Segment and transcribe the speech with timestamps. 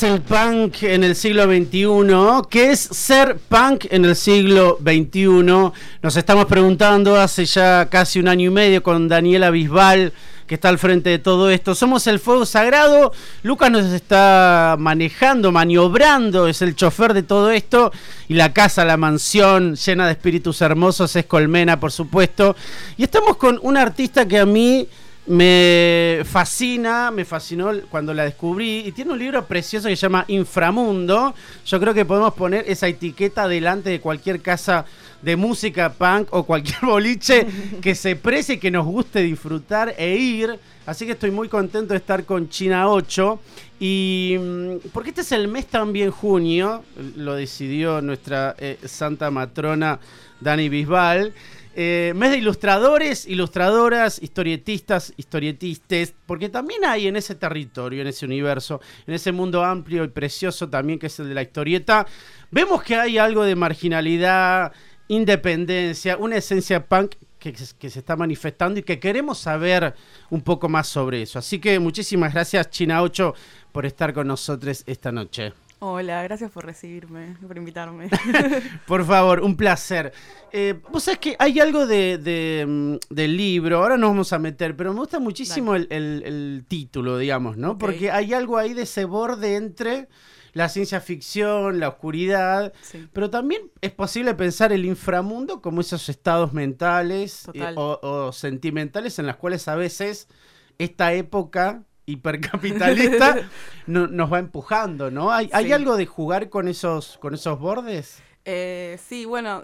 [0.00, 2.48] Es el punk en el siglo XXI?
[2.48, 5.72] ¿Qué es ser punk en el siglo XXI?
[6.02, 10.14] Nos estamos preguntando hace ya casi un año y medio con Daniela Bisbal,
[10.46, 11.74] que está al frente de todo esto.
[11.74, 13.12] Somos el fuego sagrado.
[13.42, 17.92] Lucas nos está manejando, maniobrando, es el chofer de todo esto.
[18.26, 22.56] Y la casa, la mansión llena de espíritus hermosos es Colmena, por supuesto.
[22.96, 24.88] Y estamos con una artista que a mí
[25.30, 30.24] me fascina, me fascinó cuando la descubrí y tiene un libro precioso que se llama
[30.26, 31.32] Inframundo.
[31.64, 34.84] Yo creo que podemos poner esa etiqueta delante de cualquier casa
[35.22, 37.46] de música punk o cualquier boliche
[37.80, 40.58] que se precie, que nos guste disfrutar e ir.
[40.84, 43.40] Así que estoy muy contento de estar con China 8.
[43.78, 46.82] Y mm, porque este es el mes también junio,
[47.14, 50.00] lo decidió nuestra eh, santa matrona
[50.40, 51.32] Dani Bisbal.
[51.76, 58.26] Eh, mes de ilustradores, ilustradoras, historietistas, historietistes, porque también hay en ese territorio, en ese
[58.26, 62.06] universo, en ese mundo amplio y precioso también que es el de la historieta,
[62.50, 64.72] vemos que hay algo de marginalidad,
[65.06, 69.94] independencia, una esencia punk que, que se está manifestando y que queremos saber
[70.28, 71.38] un poco más sobre eso.
[71.38, 73.32] Así que muchísimas gracias China 8
[73.70, 75.52] por estar con nosotros esta noche.
[75.82, 78.10] Hola, gracias por recibirme, por invitarme.
[78.86, 80.12] Por favor, un placer.
[80.52, 84.38] Eh, Vos sabés que hay algo de, de, mm, del libro, ahora nos vamos a
[84.38, 87.78] meter, pero me gusta muchísimo el, el- el título, digamos, ¿no?
[87.78, 90.08] Porque hay algo ahí de ese borde entre
[90.52, 93.08] la ciencia ficción, la oscuridad, Sí.
[93.14, 99.18] pero también es posible pensar el inframundo como esos estados mentales eh, o, o sentimentales
[99.18, 100.28] en las cuales a veces
[100.76, 103.36] esta época hipercapitalista
[103.86, 105.30] no- nos va empujando, ¿no?
[105.32, 108.22] ¿Hay, hay algo de jugar con esos, con esos bordes?
[108.44, 109.62] Eh, sí, bueno,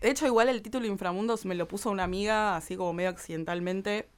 [0.00, 4.08] de hecho igual el título Inframundos me lo puso una amiga así como medio accidentalmente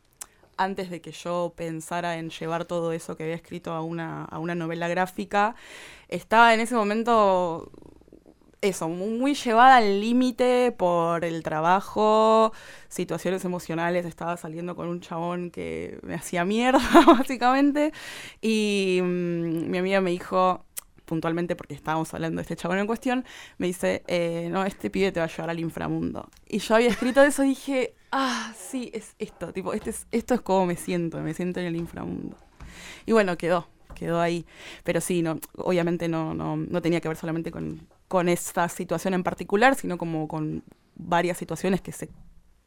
[0.57, 4.39] antes de que yo pensara en llevar todo eso que había escrito a una, a
[4.39, 5.55] una novela gráfica.
[6.09, 7.73] Estaba en ese momento
[8.63, 12.53] eso, mu- muy llevada al límite por el trabajo,
[12.89, 17.93] situaciones emocionales, estaba saliendo con un chabón que me hacía mierda, básicamente,
[18.41, 20.65] y mm, mi amiga me dijo,
[21.07, 23.25] puntualmente porque estábamos hablando de este chabón en cuestión,
[23.59, 26.29] me dice, eh, no, este pibe te va a llevar al inframundo.
[26.49, 30.35] Y yo había escrito eso y dije, ah, sí, es esto, tipo, este es, esto
[30.35, 32.37] es como me siento, me siento en el inframundo.
[33.07, 34.47] Y bueno, quedó, quedó ahí.
[34.85, 39.15] Pero sí, no, obviamente no, no, no tenía que ver solamente con, con esta situación
[39.15, 40.65] en particular, sino como con
[40.97, 42.09] varias situaciones que se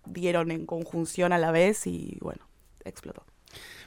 [0.06, 2.48] dieron en conjunción a la vez y bueno,
[2.86, 3.26] explotó.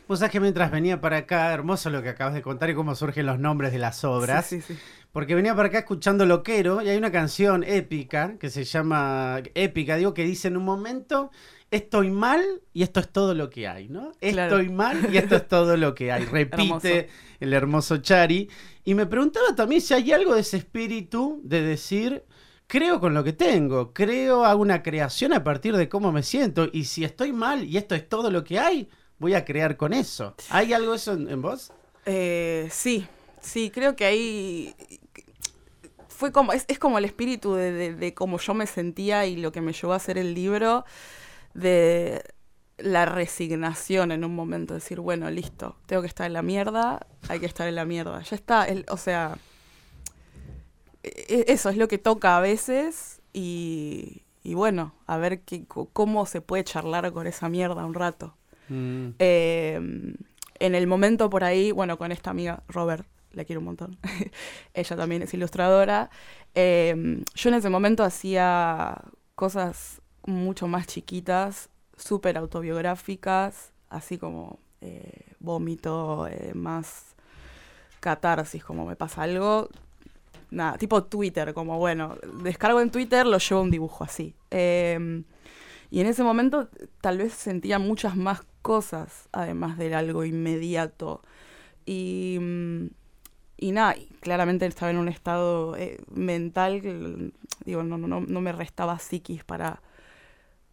[0.09, 2.95] Vos sabés que mientras venía para acá, hermoso lo que acabas de contar y cómo
[2.95, 4.47] surgen los nombres de las obras.
[4.47, 4.81] Sí, sí, sí.
[5.13, 9.97] Porque venía para acá escuchando Loquero y hay una canción épica que se llama Épica,
[9.97, 11.31] digo, que dice en un momento,
[11.71, 14.13] estoy mal y esto es todo lo que hay, ¿no?
[14.21, 14.59] Claro.
[14.59, 16.25] Estoy mal y esto es todo lo que hay.
[16.25, 17.15] Repite Hermoso.
[17.41, 18.49] el hermoso Chari.
[18.85, 22.23] Y me preguntaba también si hay algo de ese espíritu de decir,
[22.67, 26.69] creo con lo que tengo, creo a una creación a partir de cómo me siento
[26.73, 28.89] y si estoy mal y esto es todo lo que hay,
[29.19, 30.35] voy a crear con eso.
[30.51, 31.73] ¿Hay algo eso en, vos?
[32.05, 33.07] Eh, sí,
[33.41, 34.75] sí, creo que ahí
[36.09, 39.53] fue como, es, es como el espíritu de, de, cómo yo me sentía y lo
[39.53, 40.85] que me llevó a hacer el libro,
[41.55, 42.23] de
[42.79, 47.41] la resignación en un momento, decir, bueno, listo, tengo que estar en la mierda, hay
[47.41, 49.39] que estar en la mierda, ya está, el, o sea,
[51.03, 56.27] e- eso es lo que toca a veces y, y bueno, a ver qué, cómo
[56.27, 58.37] se puede charlar con esa mierda un rato.
[58.69, 59.09] Mm.
[59.19, 60.15] Eh,
[60.59, 63.99] en el momento por ahí, bueno, con esta amiga, Robert, la quiero un montón.
[64.75, 66.11] Ella también es ilustradora.
[66.55, 69.03] Eh, yo en ese momento hacía
[69.35, 77.15] cosas mucho más chiquitas, súper autobiográficas, así como eh, vómito, eh, más
[78.01, 79.69] catarsis, como me pasa algo.
[80.51, 84.35] Nada, tipo Twitter, como bueno, descargo en Twitter, lo llevo a un dibujo así.
[84.51, 85.23] Eh,
[85.91, 86.69] y en ese momento
[87.01, 91.23] tal vez sentía muchas más cosas, además del algo inmediato.
[91.87, 92.87] Y, mm,
[93.59, 97.33] y nada, claramente estaba en un estado eh, mental
[97.65, 99.83] digo, no, no- no me restaba psiquis para,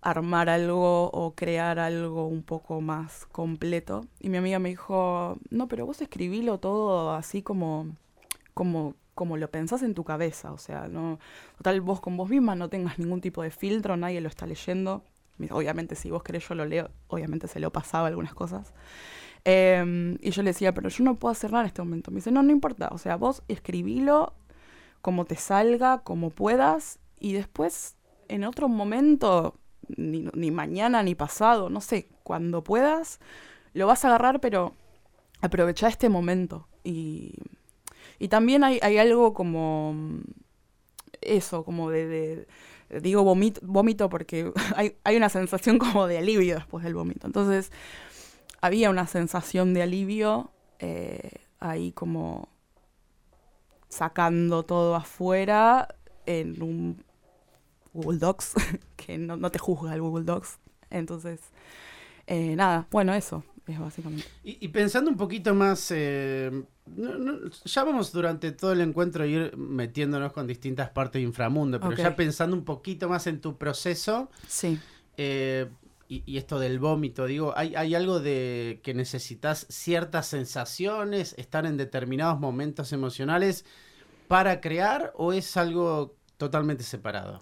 [0.01, 4.05] armar algo o crear algo un poco más completo.
[4.19, 7.95] Y mi amiga me dijo, no, pero vos escribilo todo así como,
[8.53, 10.51] como, como lo pensás en tu cabeza.
[10.51, 11.19] O sea, no,
[11.57, 15.03] total, vos con vos misma no tengas ningún tipo de filtro, nadie lo está leyendo.
[15.49, 16.89] Obviamente, si vos querés, yo lo leo.
[17.07, 18.73] Obviamente se lo pasaba algunas cosas.
[19.45, 22.11] Em, y yo le decía, pero yo no puedo hacer nada en este momento.
[22.11, 22.89] Me dice, no, no importa.
[22.91, 24.33] O sea, vos escribilo
[25.01, 26.99] como te salga, como puedas.
[27.19, 27.95] Y después,
[28.29, 29.55] en otro momento,
[29.97, 33.19] ni, mañana ni pasado, no sé, cuando puedas,
[33.73, 34.73] lo vas a agarrar, pero
[35.41, 36.67] aprovecha este momento.
[36.83, 37.33] Y,
[38.23, 39.93] y también hay, algo como
[41.19, 42.47] eso, como de,
[43.01, 47.27] digo vómito porque hay, hay, una sensación como de alivio después del vómito.
[47.27, 47.69] Entonces,
[48.61, 52.47] había una sensación de alivio eh, ahí como
[53.89, 55.93] sacando todo afuera
[56.25, 57.03] en un
[57.91, 58.53] Google Docs,
[58.95, 60.59] que no, te juzga el Google Docs.
[60.89, 61.41] Entonces,
[62.27, 64.25] eh, nada, bueno, eso es básicamente.
[64.43, 66.63] Y, pensando un poquito más, eh,
[67.65, 71.95] ya vamos durante todo el encuentro a ir metiéndonos con distintas partes de inframundo, pero
[71.95, 74.29] ya pensando un poquito más en tu proceso.
[74.47, 74.79] Sí.
[75.17, 75.69] Eh,
[76.09, 81.77] y, esto del vómito, digo, ¿hay, ¿hay algo de que necesitas ciertas sensaciones, estar en
[81.77, 83.65] determinados momentos emocionales
[84.27, 87.41] para crear o es algo totalmente separado?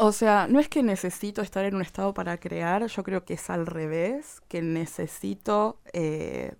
[0.00, 3.34] O sea, no es que necesito estar en un estado para crear, yo creo que
[3.34, 6.54] es al revés, que necesito eh,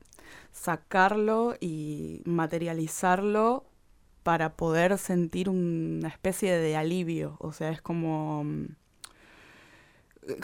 [0.50, 3.64] sacarlo y materializarlo
[4.25, 7.37] para poder sentir una especie de alivio.
[7.38, 8.67] O sea, es como mm,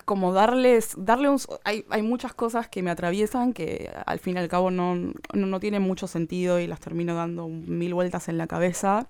[0.05, 1.39] como darles, darle un...
[1.65, 5.15] Hay, hay, muchas cosas que me atraviesan que al fin y al cabo no, no,
[5.33, 9.09] no tienen mucho sentido y las termino dando mil vueltas en la cabeza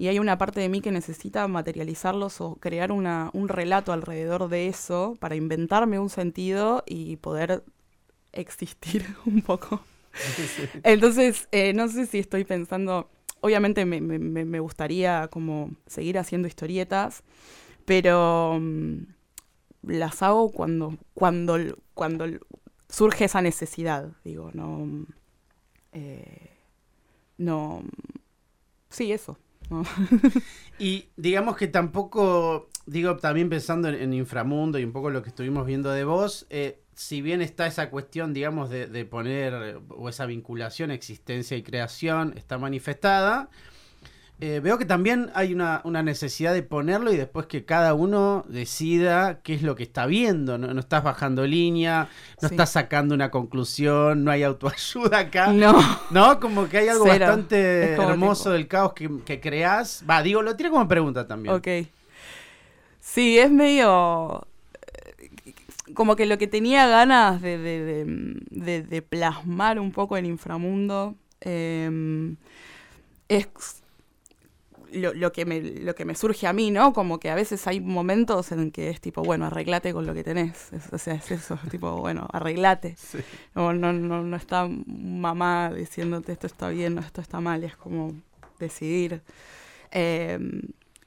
[0.00, 4.48] y hay una parte de mí que necesita materializarlos o crear una, un relato alrededor
[4.48, 7.62] de eso para inventarme un sentido y poder
[8.32, 9.82] existir un poco.
[10.84, 13.10] Entonces, eh, no sé si estoy pensando,
[13.42, 17.22] obviamente me, me, me, gustaría como seguir haciendo historietas,
[17.84, 19.02] pero mm,
[19.82, 21.58] las hago cuando, cuando,
[21.92, 22.24] cuando
[22.88, 25.04] surge esa necesidad, digo, no...
[25.92, 26.56] Eh,
[27.36, 27.82] no...
[28.88, 29.36] Sí, eso.
[30.78, 35.66] Y digamos que tampoco, digo, también pensando en, inframundo y un poco lo que estuvimos
[35.66, 40.26] viendo de vos, eh, si bien está esa cuestión, digamos, de, de, poner, o esa
[40.26, 43.48] vinculación, existencia y creación, está manifestada,
[44.42, 49.42] eh, veo que también hay una, necesidad de ponerlo y después que cada uno decida
[49.42, 50.56] qué es lo que está viendo.
[50.56, 52.08] No, estás bajando línea,
[52.40, 55.52] no estás sacando una conclusión, no hay autoayuda acá.
[55.60, 55.78] No.
[56.10, 56.40] ¿No?
[56.40, 60.02] Como que hay algo bastante hermoso del caos que, que creás.
[60.08, 61.54] Va, digo, lo tiro como pregunta también.
[61.54, 61.68] Ok.
[62.98, 64.46] Sí, es medio.
[64.72, 65.52] Eh,
[65.92, 72.34] como que lo que tenía ganas de, de, plasmar un poco en inframundo eh,
[73.28, 73.48] es
[74.92, 76.92] lo, que me, lo que me surge a mí, ¿no?
[76.92, 80.24] Como que a veces hay momentos en que es tipo, bueno, arreglate con lo que
[80.24, 80.70] tenés.
[80.92, 82.96] o sea, es eso, tipo, bueno, arreglate.
[83.54, 87.76] No, no, no, no está mamá diciéndote esto está bien o esto está mal, es
[87.76, 88.14] como
[88.58, 89.22] decidir.
[89.90, 90.62] Em,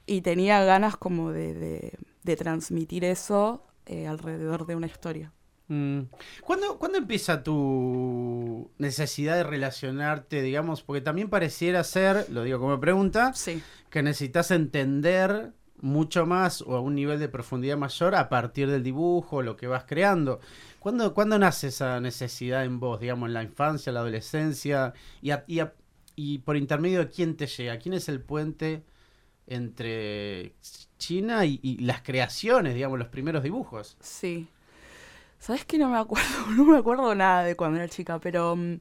[0.05, 1.93] y tenía ganas como de,
[2.23, 5.31] de, transmitir eso eh, alrededor de una historia.
[5.67, 6.01] Mm.
[6.41, 10.83] ¿Cuándo, empieza tu necesidad de relacionarte, digamos?
[10.83, 13.33] Porque también pareciera ser, lo digo como pregunta,
[13.89, 15.53] que necesitas entender
[15.83, 19.67] mucho más o a un nivel de profundidad mayor a partir del dibujo, lo que
[19.67, 20.39] vas creando.
[20.79, 24.93] ¿Cuándo, ¿cuándo nace esa necesidad en vos, digamos, en la infancia, la adolescencia?
[25.21, 25.31] Y,
[26.15, 27.79] y, por intermedio de quién te llega?
[27.79, 28.83] ¿Quién es el puente
[29.47, 30.53] entre
[30.97, 33.97] China y, y las creaciones, digamos, los primeros dibujos?
[33.99, 34.47] Sí.
[35.43, 36.25] ¿Sabes que no me acuerdo?
[36.55, 38.55] No me acuerdo nada de cuando era chica, pero.
[38.55, 38.79] Mm,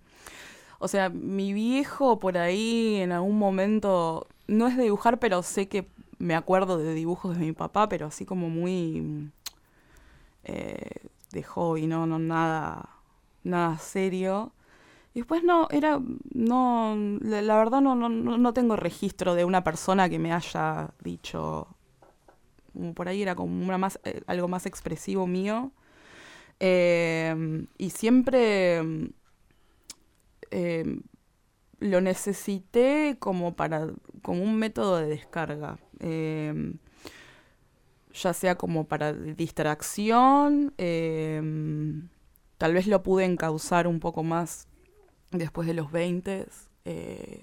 [0.78, 4.28] o sea, mi viejo por ahí en algún momento.
[4.46, 5.88] No es de dibujar, pero sé que
[6.18, 9.00] me acuerdo de dibujos de mi papá, pero así como muy.
[9.00, 9.32] Mm,
[10.44, 12.90] eh, de hobby, no, no, nada.
[13.42, 14.52] Nada serio.
[15.14, 16.00] Y después no, era.
[16.32, 16.96] No.
[17.22, 21.66] La, verdad no, no, no tengo registro de una persona que me haya dicho.
[22.94, 25.72] Por ahí era como una más, eh, algo más expresivo mío.
[26.64, 28.76] Em, y siempre
[30.52, 31.02] em,
[31.80, 33.88] lo necesité como para
[34.22, 35.78] como un método de descarga.
[35.98, 36.74] Em,
[38.14, 40.72] ya sea como para distracción,
[42.58, 44.68] tal vez lo pude encauzar un poco más
[45.32, 46.46] después de los 20,
[46.84, 47.42] eh,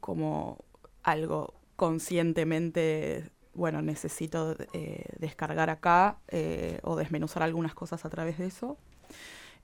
[0.00, 0.64] como
[1.04, 8.46] algo conscientemente bueno, necesito eh, descargar acá eh, o desmenuzar algunas cosas a través de
[8.46, 8.78] eso.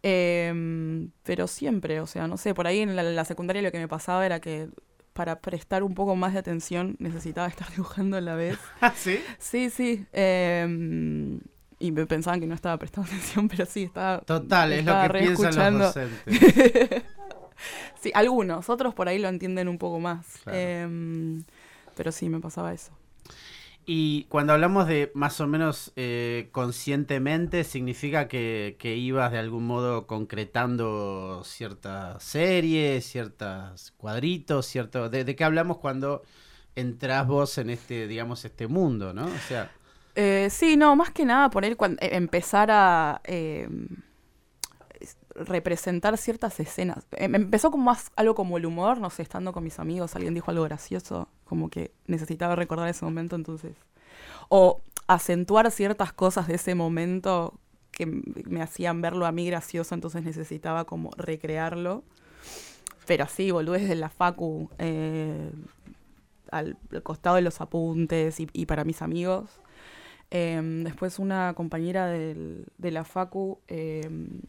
[0.02, 3.88] Em, pero siempre, o sea, no sé, por ahí en la, secundaria lo que me
[3.88, 4.68] pasaba era que
[5.12, 8.58] para prestar un poco más de atención necesitaba estar dibujando a la vez.
[8.80, 9.20] ¿Ah, sí?
[9.38, 10.06] Sí, sí.
[10.12, 11.40] Em,
[11.78, 14.20] y me pensaban que no estaba prestando atención, pero sí, estaba.
[14.20, 17.02] Total, es lo que piensan los docentes.
[18.00, 20.26] sí, algunos, otros por ahí lo entienden un poco más.
[20.46, 21.42] Em,
[21.94, 22.92] pero sí, me pasaba eso.
[23.92, 30.06] Y cuando hablamos de más o menos eh, conscientemente, significa que, ibas de algún modo
[30.06, 35.08] concretando ciertas series, ciertos cuadritos, cierto.
[35.08, 36.22] De, qué hablamos cuando
[36.76, 39.26] entras vos en este, digamos, este mundo, ¿no?
[39.26, 39.72] O sea.
[40.14, 43.88] Eh, sí, no, más que nada él cuando, eh, empezar a em,
[45.34, 47.06] representar ciertas escenas.
[47.12, 50.34] Em, empezó como más algo como el humor, no sé, estando con mis amigos, alguien
[50.34, 53.76] dijo algo gracioso, como que necesitaba recordar ese momento, entonces.
[54.48, 57.58] O acentuar ciertas cosas de ese momento
[57.90, 62.04] que me hacían verlo a mí gracioso, entonces necesitaba como recrearlo.
[63.06, 65.50] Pero sí, volví desde la facu, eh,
[66.50, 69.50] al, costado de los apuntes y, para mis amigos.
[70.30, 74.42] Em, después una compañera de la facu em,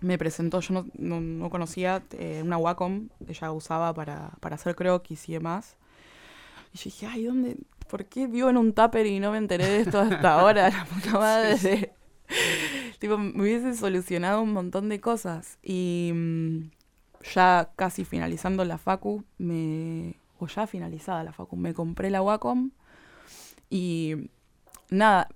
[0.00, 5.32] me presentó, yo no, conocía eh, una Wacom, ella usaba para, para hacer croquis y
[5.32, 5.76] demás.
[6.72, 7.56] Y yo dije, ay, ¿dónde?
[7.88, 10.70] ¿Por qué vivo en un tupper y no me enteré de esto hasta ahora?
[10.70, 11.94] La puta madre.
[12.98, 15.58] tipo, me hubiese solucionado un montón de cosas.
[15.62, 16.70] Y mm,
[17.34, 20.16] ya casi finalizando la facu, me...
[20.38, 22.70] o ya finalizada la facu, me compré la Wacom.
[23.70, 24.30] Y
[24.90, 25.28] nada,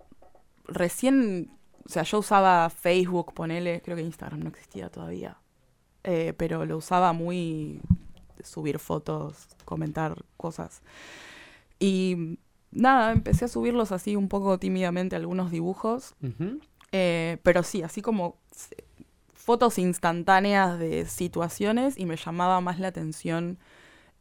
[0.66, 1.50] recién
[1.90, 5.36] o sea, yo usaba Facebook, ponele, creo que Instagram no existía todavía.
[6.04, 7.80] Eh, pero lo usaba muy
[8.44, 10.82] subir fotos, comentar cosas.
[11.80, 12.38] Y
[12.70, 16.14] nada, empecé a subirlos así un poco tímidamente algunos dibujos.
[16.92, 18.36] Eh, pero sí, así como
[19.34, 23.58] fotos instantáneas de situaciones y me llamaba más la atención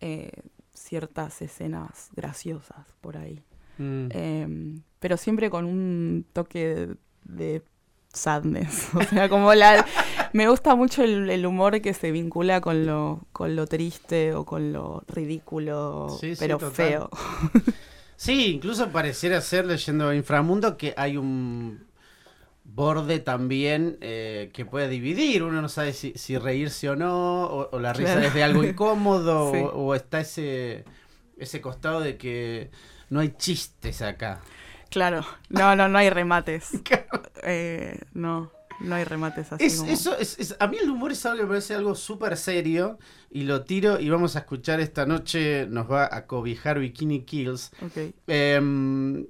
[0.02, 0.32] eh,
[0.74, 3.44] ciertas escenas graciosas por ahí.
[3.78, 4.08] Mm.
[4.10, 6.98] Em, pero siempre con un toque
[7.36, 7.64] de
[8.14, 8.90] sadness.
[8.94, 9.86] O sea, como la.
[10.34, 14.74] me gusta mucho el, humor que se vincula con lo, con lo triste o con
[14.74, 17.10] lo ridículo, pero feo.
[18.20, 21.86] Sí, incluso pareciera ser leyendo Inframundo que hay un
[22.66, 25.42] borde también eh, que puede dividir.
[25.42, 29.96] Uno no sabe si, reírse o no, o, la risa es de algo incómodo, o,
[29.96, 30.84] está ese,
[31.38, 32.72] ese costado de que
[33.10, 34.42] no hay chistes acá.
[34.90, 36.72] Claro, no, no, no hay remates.
[37.42, 39.64] Eh, no, no hay remates así.
[39.64, 43.00] eso es, a mí el humor es algo que me parece algo súper serio
[43.32, 47.72] y lo tiro y vamos a escuchar esta noche, nos va a cobijar Bikini Kills.
[47.82, 48.14] Okay.
[48.28, 49.26] Em,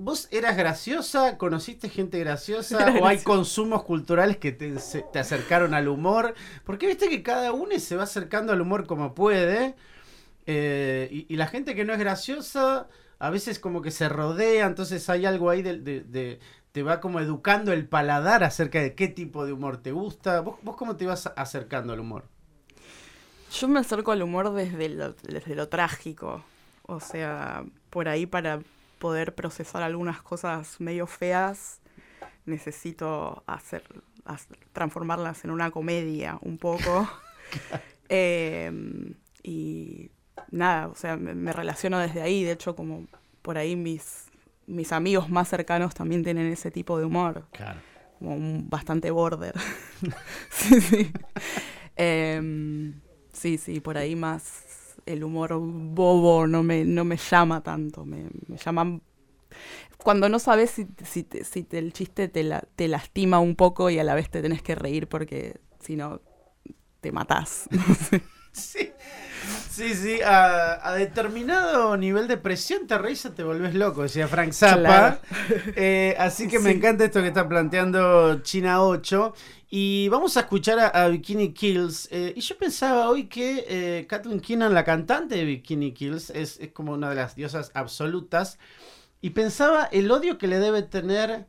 [0.00, 1.38] ¿Vos eras graciosa?
[1.38, 2.94] ¿Conociste gente graciosa?
[3.02, 4.72] ¿O hay consumos culturales que te,
[5.12, 6.34] te, acercaron al humor?
[6.62, 9.74] Porque viste que cada uno se va acercando al humor como puede.
[10.46, 12.86] Eh, y, la gente que no es graciosa
[13.18, 16.40] a veces como que se rodea, entonces hay algo ahí de,
[16.72, 20.40] te va como educando el paladar acerca de qué tipo de humor te gusta.
[20.40, 22.28] ¿Vos, vos cómo te vas acercando al humor?
[23.52, 26.44] Yo me acerco al humor desde lo, desde lo trágico,
[26.86, 28.60] o sea, por ahí para
[28.98, 31.80] poder procesar algunas cosas medio feas,
[32.44, 33.84] necesito hacer,
[34.72, 37.08] transformarlas en una comedia un poco.
[38.10, 40.10] Em, y
[40.50, 43.06] nada, o sea, me, relaciono desde ahí, de hecho como
[43.42, 44.26] por ahí mis,
[44.66, 47.46] mis amigos más cercanos también tienen ese tipo de humor.
[47.52, 47.80] Claro.
[48.18, 49.54] Como bastante border.
[50.50, 51.12] sí, sí.
[51.96, 53.00] Em,
[53.32, 54.64] sí, sí, por ahí más
[55.08, 59.02] el humor bobo no me, no me llama tanto, me, me llaman...
[59.96, 63.98] Cuando no sabes si, si, si el chiste te, la, te lastima un poco y
[63.98, 66.20] a la vez te tenés que reír porque si no
[67.00, 67.68] te matás.
[68.52, 68.92] sí.
[69.78, 75.20] Sí, sí, a, determinado nivel de presión te reís te volvés loco, decía Frank Zappa.
[75.76, 79.34] Eh, así que me encanta esto que está planteando China 8.
[79.70, 82.08] Y vamos a escuchar a, Bikini Kills.
[82.10, 86.58] Eh, y yo pensaba hoy que eh, Kathleen Keenan, la cantante de Bikini Kills, es,
[86.58, 88.58] es, como una de las diosas absolutas.
[89.20, 91.46] Y pensaba el odio que le debe tener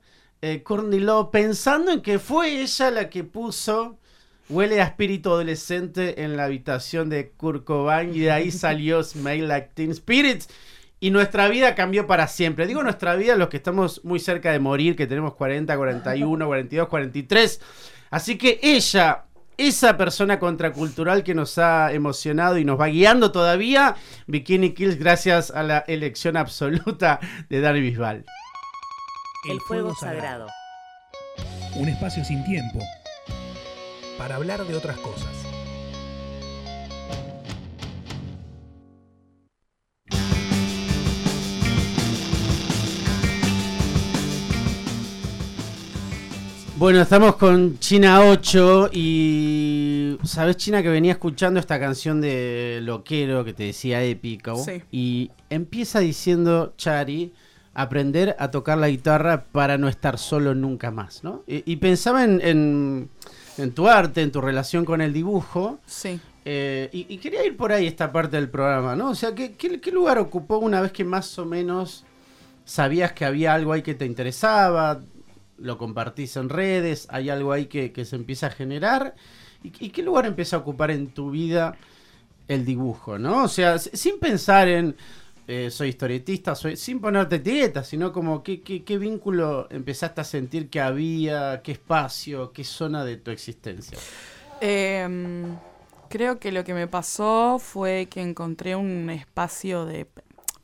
[0.64, 3.98] Courtney Love, pensando en que fue ella la que puso
[4.50, 9.48] Huele a espíritu adolescente en la habitación de Kurt Cobain y de ahí salió Smell
[9.48, 10.44] Like Teen Spirit.
[11.00, 12.68] Y nuestra vida cambió para siempre.
[12.68, 16.88] Digo nuestra vida los que estamos muy cerca de morir, que tenemos 40, 41, 42,
[16.90, 17.62] 43.
[18.10, 19.26] Así que ella
[19.60, 23.96] esa persona contracultural que nos ha emocionado y nos va guiando todavía.
[24.26, 28.26] Bikini Kills, gracias a la elección absoluta de Dani Bisbal.
[29.50, 30.48] El fuego sagrado.
[31.76, 32.80] Un espacio sin tiempo
[34.20, 35.34] para hablar de otras cosas.
[46.78, 53.44] Bueno, estamos con China 8 y sabes China que venía escuchando esta canción de Loquero
[53.44, 54.82] que te decía épico Sí.
[54.90, 57.34] y empieza diciendo Chari
[57.74, 61.44] aprender a tocar la guitarra para no estar solo nunca más, ¿no?
[61.48, 63.10] Y, y pensaba en, en-
[63.60, 66.20] en tu arte, en tu relación con el dibujo Sí.
[66.46, 69.10] eh, y, y quería ir por ahí esta parte del programa, ¿no?
[69.12, 72.06] O sea, ¿qué, qué, qué lugar ocupó una vez que más o menos
[72.66, 75.02] sabías que había algo ahí que te interesaba?
[75.58, 79.14] Lo compartís en redes, hay algo ahí que, que se empieza a generar.
[79.64, 81.76] ¿Y, y qué lugar empieza a ocupar en tu vida
[82.48, 83.44] el dibujo, ¿no?
[83.44, 84.96] O sea, sin pensar en
[85.52, 90.80] eh, soy historietista, soy, sin ponerte etiquetas, sino como qué, vínculo empezaste a sentir que
[90.80, 93.98] había, qué espacio, qué zona de tu existencia.
[94.62, 95.58] Em,
[96.08, 100.06] creo que lo que me pasó fue que encontré un espacio de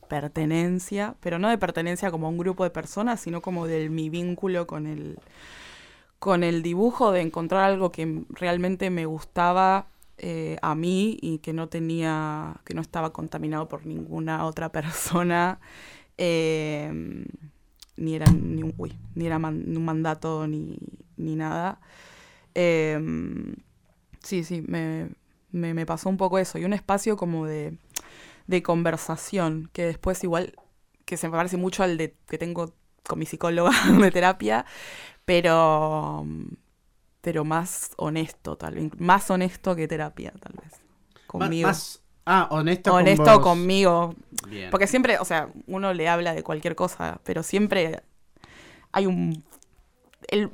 [0.07, 4.09] pertenencia, pero no de pertenencia como a un grupo de personas, sino como de mi
[4.11, 5.17] vínculo con el,
[6.19, 11.53] con el dibujo, de encontrar algo que realmente me gustaba eh, a mí y que
[11.53, 15.59] no tenía, que no estaba contaminado por ninguna otra persona.
[16.17, 17.25] em,
[17.97, 20.77] ni era, ni un, uy, ni era man- un mandato ni,
[21.17, 21.79] ni nada.
[22.55, 23.55] Em,
[24.23, 25.09] sí, sí, me,
[25.51, 26.57] me, me pasó un poco eso.
[26.59, 27.77] Y un espacio como de,
[28.47, 30.55] de conversación, que después igual,
[31.05, 32.73] que se me parece mucho al de que tengo
[33.07, 34.65] con mi psicóloga de terapia,
[35.25, 36.25] pero,
[37.25, 38.91] pero más honesto, tal vez.
[38.99, 40.79] Más honesto que terapia, tal vez.
[41.25, 41.67] Conmigo.
[41.67, 43.39] Más, ah, honesto, con honesto vos.
[43.39, 44.13] conmigo.
[44.47, 44.69] Bien.
[44.69, 48.03] Porque siempre, o sea, uno le habla de cualquier cosa, pero siempre
[48.91, 49.43] hay un...
[50.27, 50.51] el-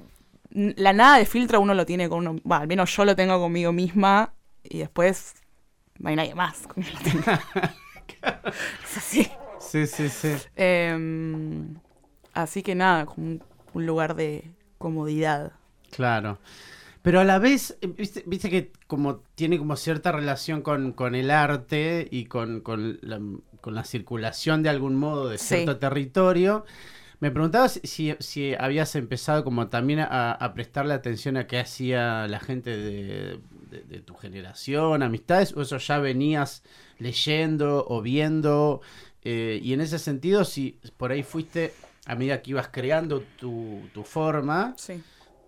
[0.54, 2.40] la nada de filtro uno lo tiene con uno...
[2.44, 5.34] Bueno, al menos yo lo tengo conmigo misma y después
[6.00, 7.42] no hay nadie más con quien lo tenga.
[8.84, 9.32] Es así.
[9.60, 10.36] Sí, sí, sí.
[10.56, 11.76] Em,
[12.34, 13.44] así que nada, como un,
[13.74, 14.44] un lugar de
[14.78, 15.54] comodidad.
[15.92, 16.40] Claro.
[17.02, 21.16] Pero a la vez, eh, viste, viste que como tiene como cierta relación con, con
[21.16, 23.20] el arte y con, con la,
[23.60, 25.46] con la circulación de algún modo de Sí.
[25.56, 26.64] cierto territorio.
[27.20, 31.60] Me preguntaba si, si, si habías empezado como también a, a prestarle atención a qué
[31.60, 36.64] hacía la gente de, de- de tu generación, amistades, o eso ya venías
[37.00, 38.82] leyendo o viendo.
[39.24, 41.74] eh, y en ese sentido, si por ahí fuiste,
[42.06, 45.02] a medida que ibas creando tu, tu forma, Sí.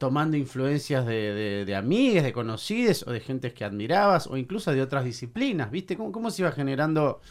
[0.04, 4.74] Tomando influencias de, de, de amigas, de conocidos o de gentes que admirabas o incluso
[4.74, 5.96] de otras disciplinas, ¿viste?
[5.96, 7.22] ¿Cómo, cómo se iba generando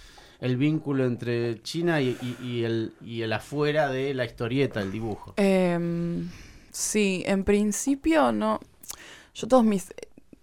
[0.41, 4.91] el vínculo entre China y, y- y el, y el afuera de la historieta, el
[4.91, 5.35] dibujo?
[5.37, 6.31] Em,
[6.71, 8.59] sí, en principio no.
[9.35, 9.93] Yo todos mis,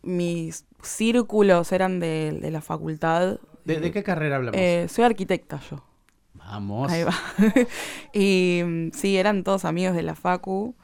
[0.04, 3.40] mis círculos eran de, de la facultad.
[3.66, 4.62] ¿De, de qué carrera hablamos?
[4.62, 5.84] Eh, soy arquitecta yo.
[6.36, 6.92] Vamos.
[6.92, 7.16] Ahí va.
[8.14, 10.76] y mm, sí, eran todos amigos de la Facu.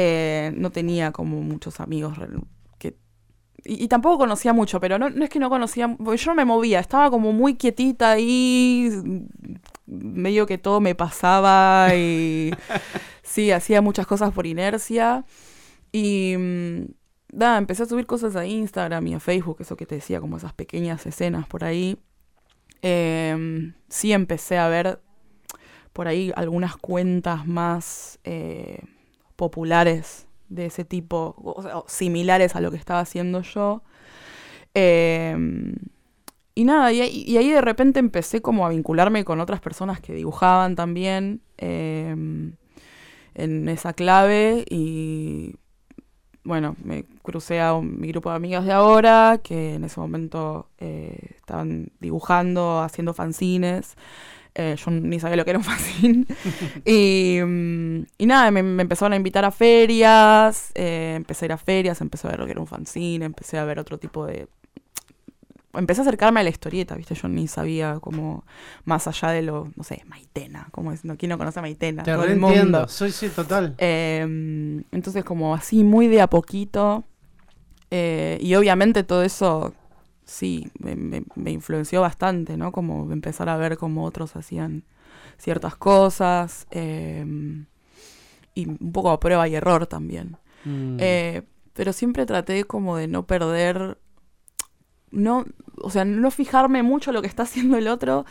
[0.00, 2.16] Eh, no tenía como muchos amigos
[2.78, 2.96] que...
[3.64, 6.36] Y, y tampoco conocía mucho, pero no, no es que no conocía, porque yo no
[6.36, 8.88] me movía, estaba como muy quietita ahí,
[9.86, 12.52] medio que todo me pasaba y
[13.24, 15.24] sí, hacía muchas cosas por inercia.
[15.90, 16.84] Y mm,
[17.32, 20.36] nada, empecé a subir cosas a Instagram y a Facebook, eso que te decía, como
[20.36, 21.98] esas pequeñas escenas por ahí.
[22.82, 25.00] Em, sí empecé a ver
[25.92, 28.82] por ahí algunas cuentas más eh,
[29.38, 33.82] populares de ese tipo, o similares a lo que estaba haciendo yo.
[34.74, 35.74] Em,
[36.54, 40.76] y nada, y ahí de repente empecé como a vincularme con otras personas que dibujaban
[40.76, 42.54] también em,
[43.34, 45.56] en esa clave y
[46.44, 50.68] bueno, me crucé a un- mi grupo de amigas de ahora, que en ese momento
[50.78, 53.96] eh, estaban dibujando, haciendo fanzines.
[54.54, 56.26] Eh, yo ni sabía lo que era un fanzine.
[56.84, 61.52] y, mm, y nada, me, me empezaron a invitar a ferias, eh, empecé a ir
[61.52, 64.26] a ferias, empecé a ver lo que era un fanzine, empecé a ver otro tipo
[64.26, 64.48] de...
[65.74, 67.14] Empecé a acercarme a la historieta, ¿viste?
[67.14, 68.44] Yo ni sabía como
[68.84, 72.02] más allá de lo, no sé, Maitena, como es, no, ¿quién no conoce a Maitena?
[72.02, 72.88] Te Todo el mundo.
[72.88, 73.74] Soy sí, total.
[73.78, 77.04] Eh, entonces, como así, muy de a poquito.
[77.90, 79.74] eh, y obviamente todo eso,
[80.28, 82.72] sí, me, me- me influenció bastante, ¿no?
[82.72, 84.84] Como empezar a ver cómo otros hacían
[85.38, 86.68] ciertas cosas.
[86.72, 87.26] eh,
[88.54, 90.36] y un poco a prueba y error también.
[90.64, 90.98] Mm.
[90.98, 91.42] Eh,
[91.74, 93.98] pero siempre traté como de no perder,
[95.10, 95.44] no,
[95.82, 98.24] o sea, no fijarme mucho lo que está haciendo el otro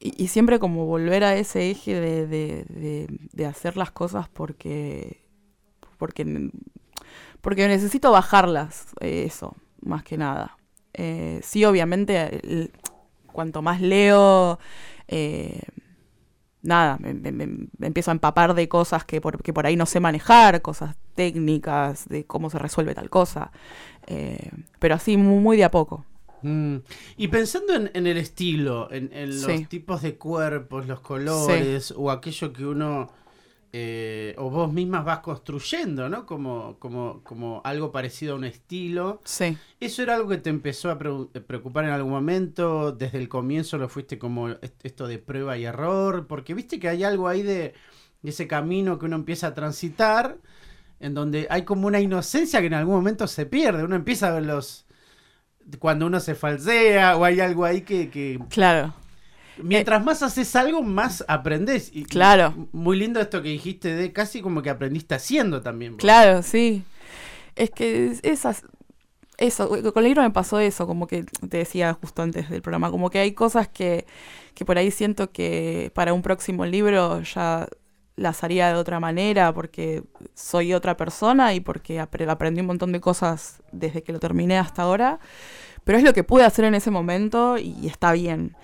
[0.00, 4.28] y, y siempre como volver a ese eje de, de, de, de hacer las cosas
[4.28, 5.22] porque,
[5.98, 6.50] porque,
[7.40, 10.55] porque necesito bajarlas, eh, eso, más que nada.
[10.98, 12.70] Eh, sí, obviamente, el-
[13.32, 14.58] cuanto más leo,
[15.08, 15.60] eh,
[16.62, 19.76] nada, me, me- me- me empiezo a empapar de cosas que por, que por ahí
[19.76, 23.52] no sé manejar, cosas técnicas, de cómo se resuelve tal cosa.
[24.06, 26.04] Eh, pero así, muy, muy de a poco.
[26.42, 26.76] Mm.
[27.18, 29.66] Y pensando en, en el estilo, en, en los Sí.
[29.66, 33.10] tipos de cuerpos, los colores, o aquello que uno
[33.78, 36.24] eh, o vos mismas vas construyendo, ¿no?
[36.24, 39.20] Como, como, como algo parecido a un estilo.
[39.24, 39.58] Sí.
[39.80, 42.92] ¿Eso era algo que te empezó a preocupar en algún momento?
[42.92, 46.26] ¿Desde el comienzo lo fuiste como est- esto de prueba y error?
[46.26, 47.74] Porque viste que hay algo ahí de,
[48.22, 50.38] de ese camino que uno empieza a transitar,
[51.00, 53.84] en donde hay como una inocencia que en algún momento se pierde.
[53.84, 54.86] Uno empieza a ver los...
[55.80, 58.08] Cuando uno se falsea o hay algo ahí que...
[58.08, 58.94] que- Claro.
[59.62, 61.90] Mientras más haces algo, más aprendes.
[61.92, 62.54] Y, y Claro.
[62.72, 65.96] muy lindo esto que dijiste de casi como que aprendiste haciendo también.
[65.96, 66.82] Claro, sí.
[67.54, 68.62] Es que es- esas.
[69.38, 72.90] Eso, con el libro me pasó eso, como que te decía justo antes del programa,
[72.90, 74.06] como que hay cosas que,
[74.54, 77.68] que por ahí siento que para un próximo libro ya
[78.16, 80.02] las haría de otra manera porque
[80.34, 84.56] soy otra persona y porque apre- aprendí un montón de cosas desde que lo terminé
[84.58, 85.20] hasta ahora,
[85.84, 88.56] pero es lo que pude hacer en ese momento y está bien.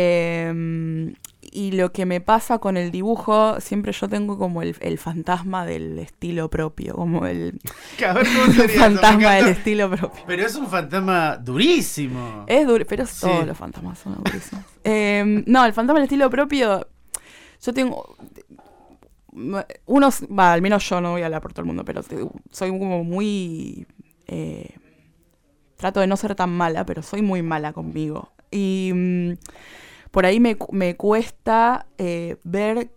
[0.00, 1.14] Eh,
[1.52, 5.64] y lo que me pasa con el dibujo, siempre yo tengo como el, el fantasma
[5.64, 7.58] del estilo propio, como el,
[7.96, 8.74] Que a ver, ¿cómo el sería eso?
[8.90, 10.22] Me fantasma del estilo propio.
[10.26, 12.44] Pero es un fantasma durísimo.
[12.46, 13.20] Es duro, pero Sí.
[13.22, 14.64] todos los fantasmas son durísimos.
[14.84, 16.86] Eh, no, el fantasma del estilo propio,
[17.62, 18.16] yo tengo...
[19.86, 22.16] Unos, va, al menos yo no voy a hablar por todo el mundo, pero te-
[22.50, 23.86] soy como muy...
[24.26, 24.74] eh,
[25.76, 28.32] trato de no ser tan mala, pero soy muy mala conmigo.
[28.50, 29.32] Y mm,
[30.16, 32.90] por ahí me, me cuesta eh, ver...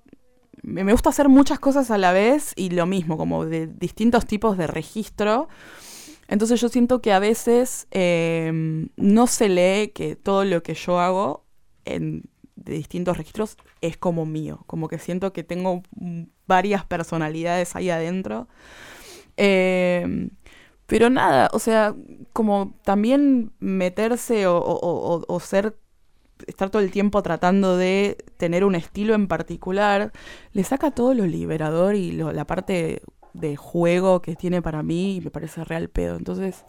[0.63, 4.57] Me, gusta hacer muchas cosas a la vez y lo mismo, como de distintos tipos
[4.57, 5.49] de registro.
[6.29, 10.97] Entonces yo siento que a veces eh, no se lee que todo lo que yo
[11.01, 11.43] hago
[11.83, 12.23] en
[12.55, 15.83] de distintos registros es como mío, como que siento que tengo
[16.47, 18.47] varias personalidades ahí adentro.
[19.35, 20.29] Eh,
[20.85, 21.95] pero nada, o sea,
[22.33, 25.75] como también meterse o, o- o- o ser,
[26.47, 30.11] estar todo el tiempo tratando de tener un estilo en particular,
[30.53, 33.01] le saca todo lo liberador y lo- la parte
[33.33, 36.15] de juego que tiene para mí y me parece real pedo.
[36.17, 36.65] Entonces,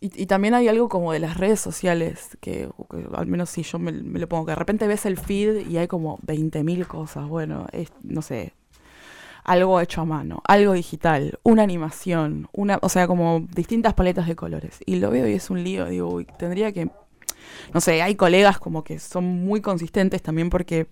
[0.00, 2.68] y, y también hay algo como de las redes sociales, que,
[3.14, 5.78] al menos si yo me, me lo pongo, que de repente ves el feed y
[5.78, 7.26] hay como 20.000 cosas.
[7.28, 8.54] Bueno, es, no sé,
[9.44, 14.36] algo hecho a mano, algo digital, una animación, una, o sea, como distintas paletas de
[14.36, 14.78] colores.
[14.86, 16.90] Y lo veo y es un lío, digo, uy, tendría que,
[17.72, 20.86] no sé, hay colegas como que son muy consistentes también porque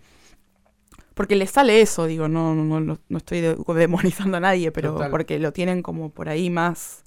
[1.15, 4.95] porque les sale eso, digo, no no, no, no estoy de- demonizando a nadie, pero
[4.95, 5.11] Total.
[5.11, 7.05] porque lo tienen como por ahí más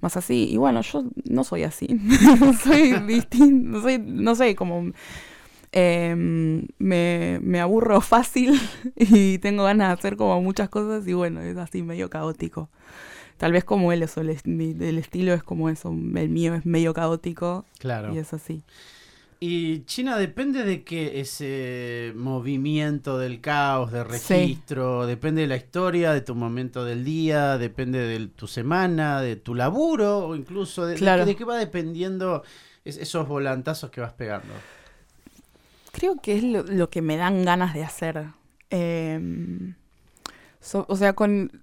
[0.00, 0.48] más así.
[0.50, 1.86] Y bueno, yo no soy así.
[2.64, 4.92] soy distinto, soy, no sé, como
[5.72, 8.58] em, me, me aburro fácil
[8.96, 12.68] y tengo ganas de hacer como muchas cosas y bueno, es así medio caótico.
[13.40, 17.64] Tal vez como él, eso, el, estilo es como eso, el mío es medio caótico
[17.78, 18.14] Claro.
[18.14, 18.62] y es así.
[19.42, 24.34] Y China depende de que ese movimiento del caos, de Sí.
[24.34, 29.36] registro, depende de la historia, de tu momento del día, depende de tu semana, de
[29.36, 31.22] tu laburo, o incluso de, Claro.
[31.24, 32.42] qué- de qué va dependiendo
[32.84, 34.52] es- esos volantazos que vas pegando.
[35.92, 38.26] Creo que es lo, lo que me dan ganas de hacer.
[38.68, 39.74] Em,
[40.60, 41.62] so- o sea, con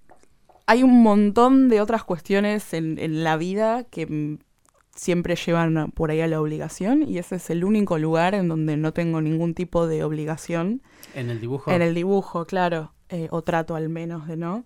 [0.68, 4.38] hay un montón de otras cuestiones en, en la vida que mm,
[4.94, 8.76] siempre llevan por ahí a la obligación y ese es el único lugar en donde
[8.76, 10.82] no tengo ningún tipo de obligación.
[11.14, 11.70] En el dibujo.
[11.70, 14.64] En el dibujo, claro, eh, o trato al menos de no.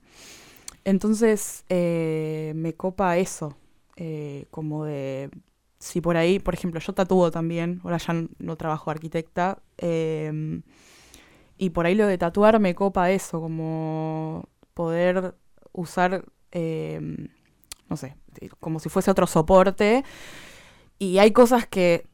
[0.85, 3.57] Entonces, eh, me copa eso,
[3.97, 5.31] eh, como de,
[5.79, 10.61] si por ahí, por ejemplo, yo tatúo también, ahora ya n- no trabajo arquitecta, eh,
[11.59, 15.35] y por ahí lo de tatuar me copa eso, como poder
[15.73, 17.01] usar, eh,
[17.89, 18.17] no sé,
[18.61, 20.05] como si fuese otro soporte,
[20.99, 22.07] y hay cosas que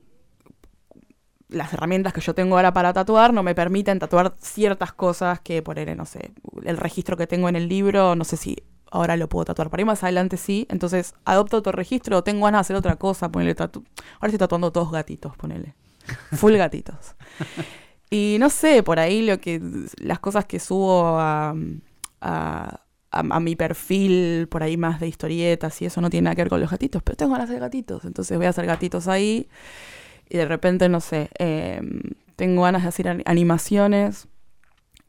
[1.48, 5.62] las herramientas que yo tengo ahora para tatuar no me permiten tatuar ciertas cosas que
[5.62, 6.32] por no sé,
[6.64, 8.56] el registro que tengo en el libro, no sé si
[8.90, 9.70] ahora lo puedo tatuar.
[9.70, 13.30] Por ahí más adelante sí, entonces adopto otro registro, tengo ganas de hacer otra cosa,
[13.30, 15.74] ponele tatu Ahora estoy tatuando todos gatitos, ponele.
[16.32, 17.14] Full gatitos.
[18.10, 19.60] Y no sé, por ahí lo que
[19.98, 21.54] las cosas que subo a,
[22.20, 26.42] a, a, mi perfil por ahí más de historietas y eso no tiene nada que
[26.42, 29.08] ver con los gatitos, pero tengo ganas de hacer gatitos, entonces voy a hacer gatitos
[29.08, 29.48] ahí
[30.28, 31.80] y de repente, no sé, eh,
[32.36, 34.28] tengo ganas de hacer an- animaciones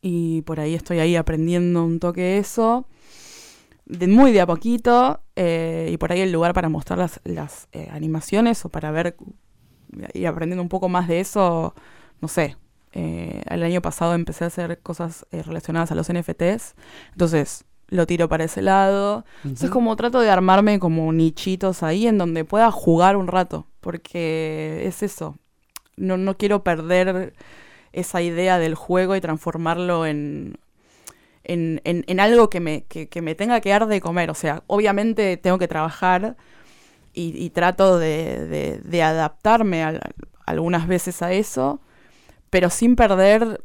[0.01, 2.87] y por ahí estoy ahí aprendiendo un toque eso,
[3.85, 7.67] de muy de a poquito eh, y por ahí el lugar para mostrar las, las
[7.71, 9.15] eh, animaciones o para ver
[10.13, 11.73] y aprendiendo un poco más de eso,
[12.21, 12.57] no sé.
[12.93, 16.75] eh, el año pasado empecé a hacer cosas relacionadas a los NFTs,
[17.13, 19.25] entonces lo tiro para ese lado.
[19.43, 24.83] Entonces como trato de armarme como nichitos ahí en donde pueda jugar un rato, porque
[24.85, 25.37] es eso.
[25.97, 27.33] No, no quiero perder
[27.91, 30.57] esa idea del juego y transformarlo en,
[31.43, 34.29] en, en- en algo que me, que, que me tenga que dar de comer.
[34.29, 36.35] O sea, obviamente tengo que trabajar
[37.13, 40.01] y, y trato de, de- de adaptarme al-
[40.45, 41.81] algunas veces a eso,
[42.49, 43.61] pero sin perder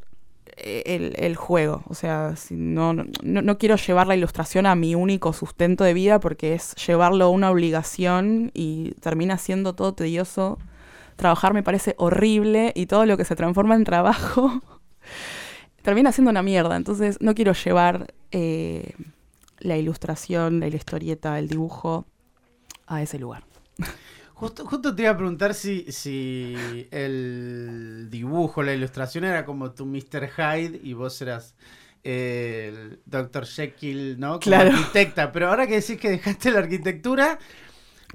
[0.56, 1.82] el, el juego.
[1.88, 6.20] O sea, no, no, no quiero llevar la ilustración a mi único sustento de vida
[6.20, 10.58] porque es llevarlo a una obligación y termina siendo todo tedioso.
[11.16, 14.60] Trabajar me parece horrible y todo lo que se transforma en trabajo
[15.82, 16.76] termina siendo una mierda.
[16.76, 18.94] Entonces no quiero llevar eh,
[19.58, 22.06] la ilustración, la historieta, el dibujo
[22.86, 23.44] a ese lugar.
[24.34, 29.86] Justo, justo te iba a preguntar si, si el dibujo, la ilustración era como tu
[29.86, 30.28] Mr.
[30.36, 31.54] Hyde y vos eras
[32.02, 33.46] el Dr.
[33.46, 34.28] Jekyll, ¿no?
[34.32, 34.70] Como Claro.
[34.70, 35.30] arquitecta.
[35.32, 37.38] Pero ahora que decís que dejaste la arquitectura,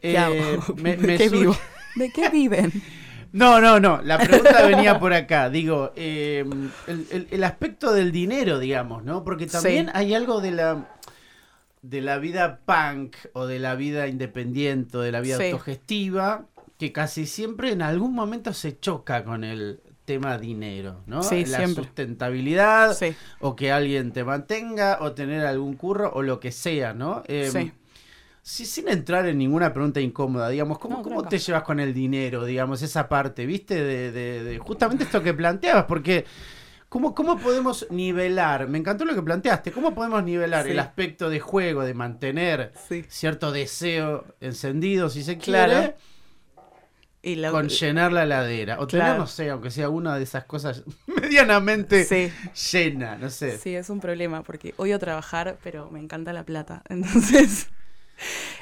[0.01, 0.35] ¿Qué eh, hago?
[0.75, 1.57] me, ¿De me qué surge- vivo?
[1.95, 2.71] ¿De qué viven?
[3.31, 4.01] No, no, no.
[4.01, 5.51] La pregunta venía por acá.
[5.51, 6.43] Digo, eh,
[6.87, 9.23] el, el- el aspecto del dinero, digamos, ¿no?
[9.23, 9.91] Porque también Sí.
[9.93, 10.87] hay algo de la
[11.81, 15.45] de la vida punk o de la vida independiente o de la vida Sí.
[15.51, 16.45] autogestiva
[16.77, 21.21] que casi siempre en algún momento se choca con el tema dinero, ¿no?
[21.23, 21.83] Sí, la siempre.
[21.83, 26.93] sustentabilidad Sí, o que alguien te mantenga o tener algún curro o lo que sea,
[26.93, 27.23] ¿no?
[27.27, 27.71] Eh, sí.
[28.41, 31.93] Sí, sin entrar en ninguna pregunta incómoda, digamos, ¿cómo, No, cómo te llevas con el
[31.93, 33.75] dinero, digamos, esa parte, viste?
[33.75, 36.25] De, de- de justamente esto que planteabas, porque
[36.89, 38.67] ¿cómo, ¿cómo podemos nivelar?
[38.67, 40.71] Me encantó lo que planteaste, ¿cómo podemos nivelar Sí.
[40.71, 43.05] el aspecto de juego, de mantener Sí.
[43.07, 45.71] cierto deseo encendido, si se Claro.
[45.71, 45.95] quiere,
[47.21, 48.79] Y la- con llenar la heladera?
[48.79, 49.19] O tener, Claro.
[49.19, 52.31] no sé, aunque sea una de esas cosas medianamente Sí.
[52.71, 53.57] llena, no sé.
[53.57, 56.81] Sí, es un problema porque odio trabajar, pero me encanta la plata.
[56.89, 57.69] Entonces.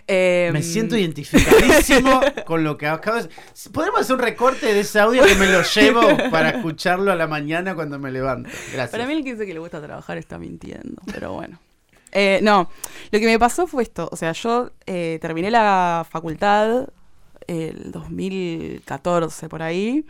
[0.07, 3.29] Em, Me siento identificadísimo con lo que acabo de
[3.71, 7.27] ¿Podemos hacer un recorte de ese audio que me lo llevo para escucharlo a la
[7.27, 8.49] mañana cuando me levanto?
[8.73, 8.89] Gracias.
[8.91, 11.59] Para mí el que dice que le gusta trabajar está mintiendo, pero bueno.
[12.11, 12.69] Eh, no,
[13.11, 14.07] lo que me pasó fue esto.
[14.11, 16.87] O sea, yo eh, terminé la facultad
[17.47, 20.05] el 2014 por ahí.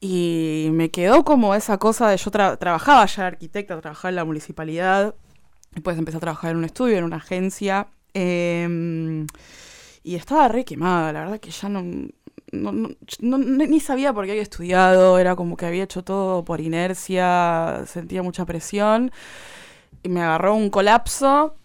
[0.00, 4.24] Y me quedó como esa cosa de yo tra- trabajaba ya arquitecta, trabajaba en la
[4.24, 5.14] municipalidad.
[5.72, 7.88] Después empecé a trabajar en un estudio, en una agencia.
[8.14, 9.26] eh,
[10.04, 11.82] y estaba re quemada, la verdad que ya no,
[12.52, 12.72] no,
[13.20, 17.82] no- ni sabía por qué había estudiado, era como que había hecho todo por inercia,
[17.86, 19.12] sentía mucha presión.
[20.02, 21.56] Y me agarró un colapso.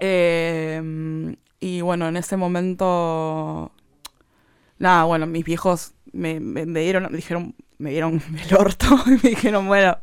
[0.00, 3.72] eh, y bueno, en ese momento.
[4.78, 9.66] Nada, bueno, mis viejos me, me- dieron, dijeron, me dieron el orto y me dijeron,
[9.66, 9.96] bueno,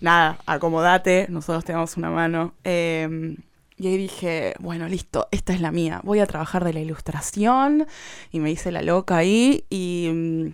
[0.00, 2.54] nada, acomodate, nosotros te damos una mano.
[2.64, 3.36] Eh,
[3.80, 6.02] y ahí dije, bueno, listo, esta es la mía.
[6.04, 7.86] Voy a trabajar de la ilustración.
[8.30, 9.64] Y me hice la loca ahí.
[9.70, 10.46] Y mm,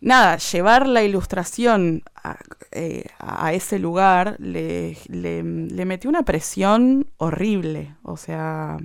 [0.00, 2.38] nada, llevar la ilustración a,
[2.72, 3.04] eh,
[3.52, 5.42] ese lugar le, le,
[5.84, 7.94] metió una presión horrible.
[8.02, 8.78] O sea,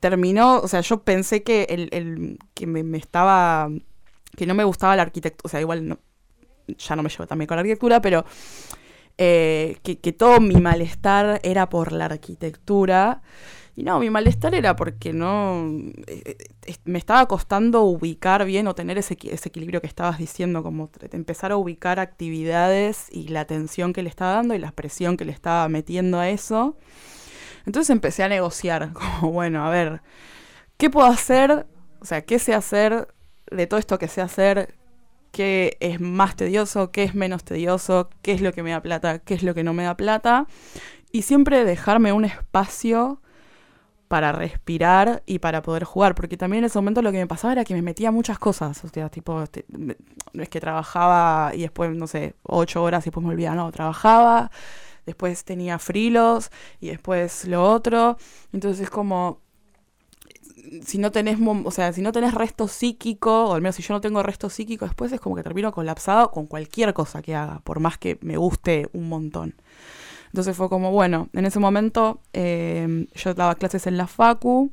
[0.00, 3.68] terminó, o sea, yo pensé que el, que me, me estaba,
[4.36, 5.98] que no me gustaba la arquitectura, o sea, igual no,
[6.76, 8.24] ya no me llevo también con la arquitectura, pero
[9.22, 13.20] eh, que, todo mi malestar era por la arquitectura.
[13.76, 15.66] Y no, mi malestar era porque no.
[16.06, 20.62] eh, eh, me estaba costando ubicar bien o tener ese, ese equilibrio que estabas diciendo,
[20.62, 25.18] como empezar a ubicar actividades y la atención que le estaba dando y la presión
[25.18, 26.76] que le estaba metiendo a eso.
[27.66, 30.02] Entonces empecé a negociar, como bueno, a ver,
[30.78, 31.66] ¿qué puedo hacer?
[32.00, 33.08] O sea, ¿qué sé hacer
[33.50, 34.79] de todo esto que sé hacer?
[35.30, 36.90] ¿Qué es más tedioso?
[36.90, 38.10] ¿Qué es menos tedioso?
[38.22, 39.18] ¿Qué es lo que me da plata?
[39.20, 40.46] ¿Qué es lo que no me da plata?
[41.12, 43.20] Y siempre dejarme un espacio
[44.10, 47.52] para respirar y para poder jugar, porque también en ese momento lo que me pasaba
[47.52, 51.60] era que me metía muchas cosas, o sea, tipo, este, no es que trabajaba y
[51.60, 54.50] después, no sé, ocho horas y después me olvidaba, no, trabajaba,
[55.06, 58.16] después tenía frilos y después lo otro,
[58.52, 59.42] entonces es como,
[60.84, 63.94] si no tenés, o sea, si no tenés resto psíquico, o al menos si yo
[63.94, 67.60] no tengo resto psíquico, después es como que termino colapsado con cualquier cosa que haga,
[67.60, 69.54] por más que me guste un montón.
[70.26, 74.70] Entonces fue como, bueno, en ese momento eh, yo daba clases en la Facu,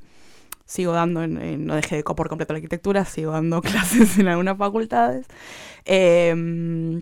[0.66, 5.26] sigo dando, no dejé de por completo la arquitectura, sigo dando clases en algunas facultades.
[5.86, 7.02] Em,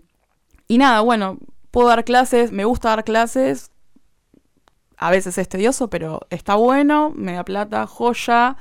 [0.68, 1.38] y nada, bueno,
[1.70, 3.70] puedo dar clases, me gusta dar clases,
[4.96, 8.56] a veces es tedioso, pero está bueno, me plata, joya.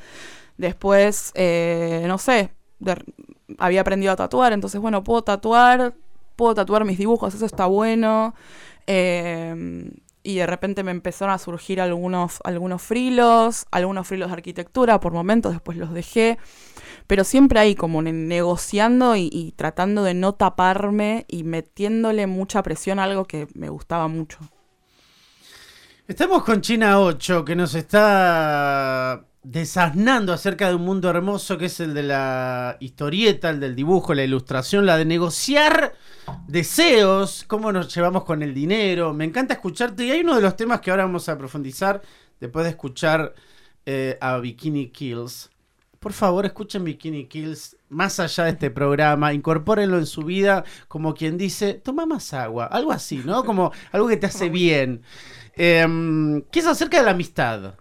[0.57, 2.51] Después, eh, no sé,
[3.57, 5.95] había aprendido a tatuar, entonces, bueno, puedo tatuar,
[6.35, 8.35] puedo tatuar mis dibujos, eso está bueno.
[8.87, 9.91] Em,
[10.23, 15.13] y de repente me empezaron a surgir algunos, algunos frilos, algunos frilos de arquitectura, por
[15.13, 16.39] momentos después los dejé,
[17.05, 23.03] pero siempre ahí como negociando y, tratando de no taparme y metiéndole mucha presión a
[23.03, 24.39] algo que me gustaba mucho.
[26.07, 31.79] Estamos con China 8, que nos está desasnando acerca de un mundo hermoso que es
[31.79, 35.95] el de la historieta, el del dibujo, la ilustración, la de negociar
[36.47, 39.15] deseos, cómo nos llevamos con el dinero.
[39.15, 42.03] Me encanta escucharte y hay uno de los temas que ahora vamos a profundizar
[42.39, 43.33] después de escuchar
[43.87, 45.49] eh, a Bikini Kills.
[45.99, 51.15] Por favor, escuchen Bikini Kills más allá de este programa, incorpórenlo en su vida como
[51.15, 53.43] quien dice, toma más agua, algo así, ¿no?
[53.43, 55.01] Como algo que te hace bien.
[55.55, 57.75] Eh, ¿Qué es acerca de la amistad?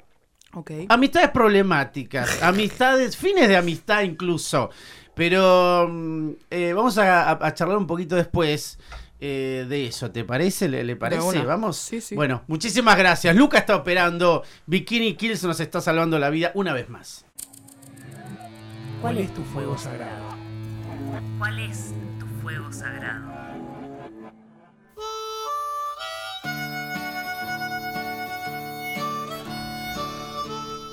[0.89, 4.71] Amistades problemáticas, amistades, fines de amistad incluso.
[5.15, 8.79] Pero mm, eh, vamos a, charlar un poquito después
[9.21, 10.69] eh, de eso, ¿te parece?
[10.69, 11.43] ¿Le, parece?
[11.43, 11.77] ¿Vamos?
[11.77, 12.15] Sí, sí.
[12.15, 13.35] Bueno, muchísimas gracias.
[13.35, 14.43] Luca está operando.
[14.67, 17.25] Bikini Kills nos está salvando la vida una vez más.
[19.01, 20.37] ¿Cuál es tu fuego sagrado?
[21.39, 23.44] ¿Cuál es tu fuego sagrado?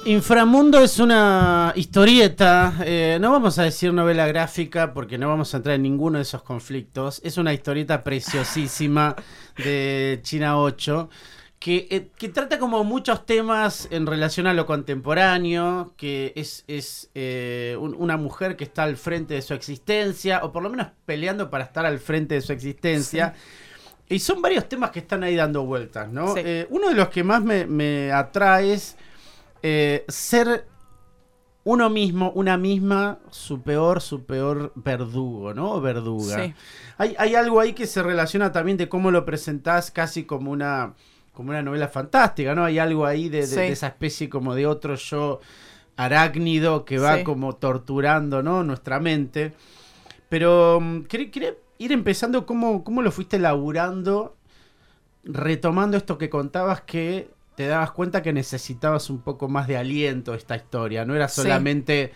[0.06, 5.58] Inframundo es una historieta, eh, no vamos a decir novela gráfica porque no vamos a
[5.58, 7.22] entrar en ninguno de esos conflictos.
[7.24, 9.16] Es una historieta preciosísima
[9.58, 11.08] de China 8
[11.60, 18.18] que, eh, trata como muchos temas en relación a lo contemporáneo, que es, eh, una
[18.18, 21.86] mujer que está al frente de su existencia, o por lo menos peleando para estar
[21.86, 23.36] al frente de su existencia.
[24.10, 26.34] Y son varios temas que están ahí dando vueltas, ¿no?
[26.70, 28.98] uno de los que más me, me atrae es
[29.64, 30.66] eh, ser
[31.64, 35.74] uno mismo, una misma, su peor, su peor verdugo, ¿no?
[35.74, 36.54] O verduga.
[36.98, 40.94] Hay, algo ahí que se relaciona también de cómo lo presentás casi como una,
[41.34, 42.66] como una novela fantástica, ¿no?
[42.66, 45.40] Hay algo ahí de, esa especie como de otro yo
[45.98, 48.64] arácnido que va como torturando, ¿no?
[48.64, 49.54] Nuestra mente.
[50.30, 54.36] Pero mm, quería, ir empezando cómo, cómo lo fuiste laburando,
[55.24, 60.34] retomando esto que contabas que te dabas cuenta que necesitabas un poco más de aliento
[60.34, 62.14] esta historia, no era solamente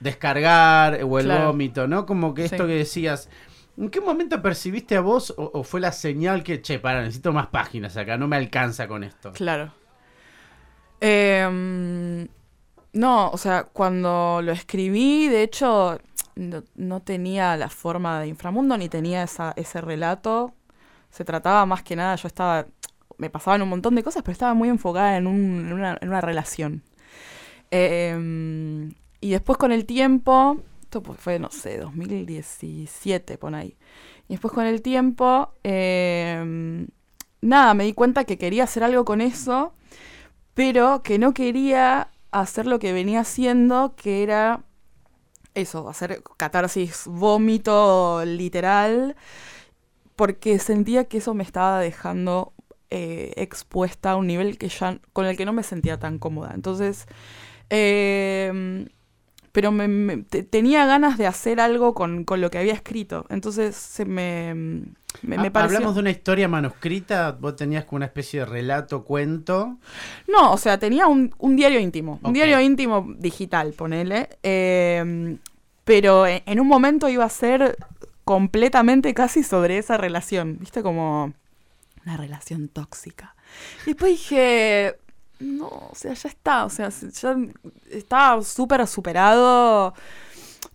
[0.00, 2.06] descargar o el vómito, ¿no?
[2.06, 3.28] Como que esto que decías,
[3.76, 7.48] ¿en qué momento percibiste a vos o, fue la señal que, che, para, necesito más
[7.48, 9.32] páginas acá, no me alcanza con esto?
[9.32, 9.72] Claro.
[11.00, 12.28] Em,
[12.92, 15.98] no, o sea, cuando lo escribí, de hecho,
[16.74, 20.54] no, tenía la forma de inframundo ni tenía esa, ese relato.
[21.10, 22.66] Se trataba más que nada, yo estaba
[23.18, 26.82] me pasaban un montón de cosas, pero estaba muy enfocada en, una, relación.
[27.70, 33.76] Em, y después con el tiempo, esto fue, no sé, 2017, pon ahí.
[34.28, 36.86] Y después con el tiempo, em,
[37.40, 39.74] nada, me di cuenta que quería hacer algo con eso,
[40.54, 44.64] pero que no quería hacer lo que venía haciendo, que era
[45.54, 49.16] eso, hacer catarsis, vómito literal,
[50.16, 52.52] porque sentía que eso me estaba dejando
[52.90, 56.52] eh, expuesta a un nivel que ya con el que no me sentía tan cómoda.
[56.54, 57.06] Entonces,
[57.68, 58.86] em,
[59.52, 63.26] pero me, tenía ganas de hacer algo con, lo que había escrito.
[63.28, 64.54] Entonces se me,
[65.22, 67.32] me, ah, ¿Hablamos de una historia manuscrita?
[67.32, 69.76] ¿Vos tenías como una especie de relato, cuento?
[70.26, 72.20] No, o sea, tenía un, diario íntimo.
[72.22, 74.30] Un diario íntimo digital, ponele.
[74.42, 75.38] Em,
[75.84, 77.76] pero en un momento iba a ser
[78.24, 80.58] completamente casi sobre esa relación.
[80.58, 80.82] ¿Viste?
[80.82, 81.34] Como
[82.08, 83.34] una relación tóxica.
[83.82, 84.96] Y después dije,
[85.40, 87.36] no, o sea, ya está, o sea, ya
[87.90, 89.94] estaba súper superado.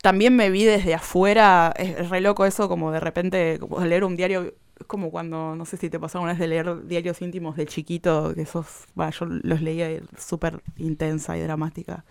[0.01, 4.53] También me vi desde afuera, es re loco eso, como de repente leer un diario,
[4.79, 7.65] es como cuando, no sé si te pasó una vez de leer diarios íntimos de
[7.65, 12.05] chiquito, que esos, yo los leía súper intensa y dramática.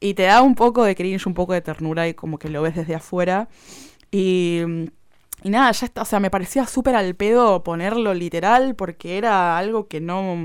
[0.00, 2.62] Y te da un poco de cringe, un poco de ternura y como que lo
[2.62, 3.48] ves desde afuera.
[4.10, 4.60] Y
[5.44, 9.58] y nada, ya está, o sea, me parecía súper al pedo ponerlo literal porque era
[9.58, 10.36] algo que no...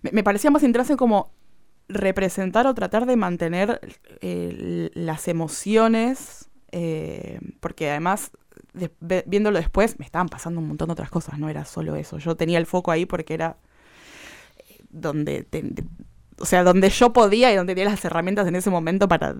[0.00, 1.32] Me, parecía más interesante como
[1.86, 3.78] representar o tratar de mantener
[4.22, 8.32] eh, las emociones, eh, porque además
[9.00, 12.16] viéndolo después, me estaban pasando un montón de otras cosas, no era solo eso.
[12.16, 13.58] Yo tenía el foco ahí porque era
[14.56, 15.46] eh, donde,
[16.38, 19.34] o sea, donde yo podía y donde tenía las herramientas en ese momento para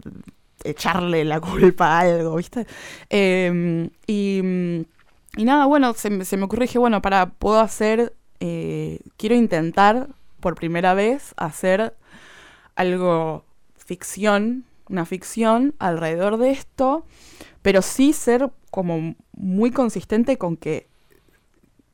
[0.64, 2.66] echarle la culpa a algo, ¿viste?
[3.08, 4.42] Eh, y,
[5.36, 10.08] nada, bueno, se, se me ocurrió, dije, bueno, para, puedo hacer, eh, quiero intentar
[10.40, 11.94] por primera vez hacer
[12.74, 13.44] algo
[13.76, 17.04] ficción, una ficción alrededor de esto,
[17.62, 20.88] pero sí ser como muy consistente con que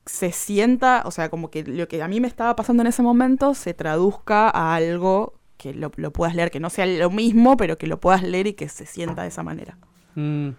[0.06, 3.02] se sienta, o sea, como que lo que a mí me estaba pasando en ese
[3.02, 7.56] momento se traduzca a algo que lo, lo puedas leer, que no sea lo mismo,
[7.56, 9.78] pero que lo puedas leer y que se sienta de esa manera.
[10.14, 10.50] Mm.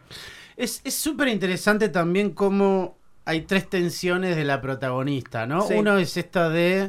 [0.56, 5.62] Es es súper interesante también cómo hay tres tensiones de la protagonista, ¿no?
[5.62, 5.74] Sí.
[5.76, 6.88] Uno es esta de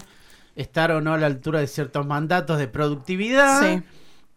[0.57, 3.61] estar o no a la altura de ciertos mandatos de productividad.
[3.61, 3.83] Sí.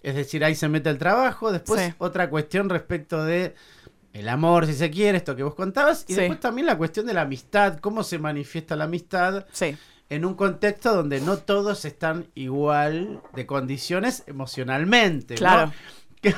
[0.03, 1.51] Es decir, ahí se mete el trabajo.
[1.51, 1.93] Después Sí.
[1.99, 3.53] otra cuestión respecto de
[4.13, 6.05] el amor, si se quiere, esto que vos contabas.
[6.07, 9.77] Y después también la cuestión de la amistad, cómo se manifiesta la amistad Sí,
[10.11, 15.35] en un contexto donde no todos están igual de condiciones emocionalmente.
[15.35, 15.39] ¿no?
[15.39, 15.71] claro.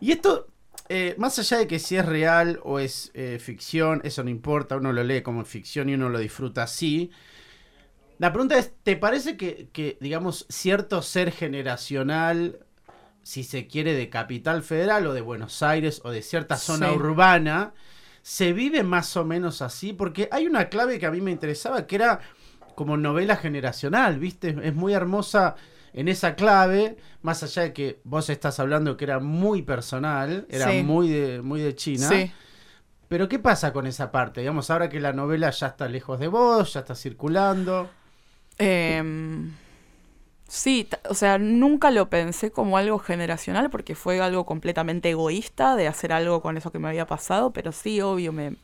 [0.00, 0.48] Y esto,
[0.88, 4.76] eh, más allá de que si es real o es eh, ficción, eso no importa,
[4.76, 7.10] uno lo lee como ficción y uno lo disfruta así.
[8.18, 12.58] La pregunta es, ¿te parece que, que, digamos, cierto ser generacional,
[13.22, 16.96] si se quiere, de Capital Federal o de Buenos Aires o de cierta zona Sí.
[16.96, 17.72] urbana,
[18.22, 19.92] se vive más o menos así?
[19.92, 22.20] Porque hay una clave que a mí me interesaba, que era
[22.74, 24.56] como novela generacional, ¿viste?
[24.62, 25.56] Es muy hermosa
[25.92, 30.70] en esa clave, más allá de que vos estás hablando que era muy personal, era
[30.70, 30.82] Sí.
[30.82, 32.08] muy de, muy de China.
[32.08, 32.32] Sí.
[33.08, 34.40] Pero ¿qué pasa con esa parte?
[34.40, 37.88] Digamos, ahora que la novela ya está lejos de vos, ya está circulando.
[38.58, 39.52] Em,
[40.48, 45.86] sí, o sea, nunca lo pensé como algo generacional porque fue algo completamente egoísta de
[45.88, 48.56] hacer algo con eso que me había pasado, pero sí, obvio, me,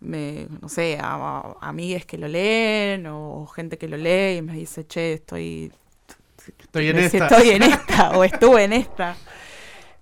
[0.00, 4.42] me no sé, a, a- amigues que lo leen o gente que lo lee y
[4.42, 5.72] me dice, che, estoy,
[6.60, 7.26] Estoy en me- esta.
[7.26, 9.16] estoy en esta o estuve en esta.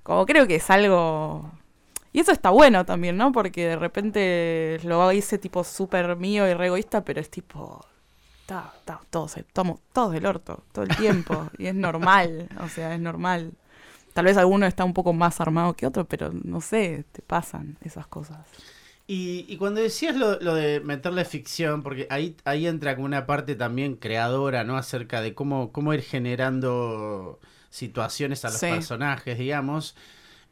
[0.03, 1.51] Como creo que es algo...
[2.12, 3.32] Y eso está bueno también, ¿no?
[3.32, 7.84] Porque de repente lo hice tipo súper mío y re egoísta, pero es tipo...
[8.42, 11.49] Está, está, todos, estamos todos del orto, todo el tiempo.
[11.59, 13.53] y es normal, o sea, es normal.
[14.14, 17.76] Tal vez alguno está un poco más armado que otro, pero no sé, te pasan
[17.82, 18.38] esas cosas.
[19.09, 23.24] Y, y cuando decías lo, lo de meterle ficción, porque ahí, ahí entra como una
[23.26, 24.76] parte también creadora, ¿no?
[24.76, 27.38] Acerca de cómo, cómo ir generando
[27.70, 28.66] situaciones a los Sí.
[28.68, 29.94] personajes, digamos.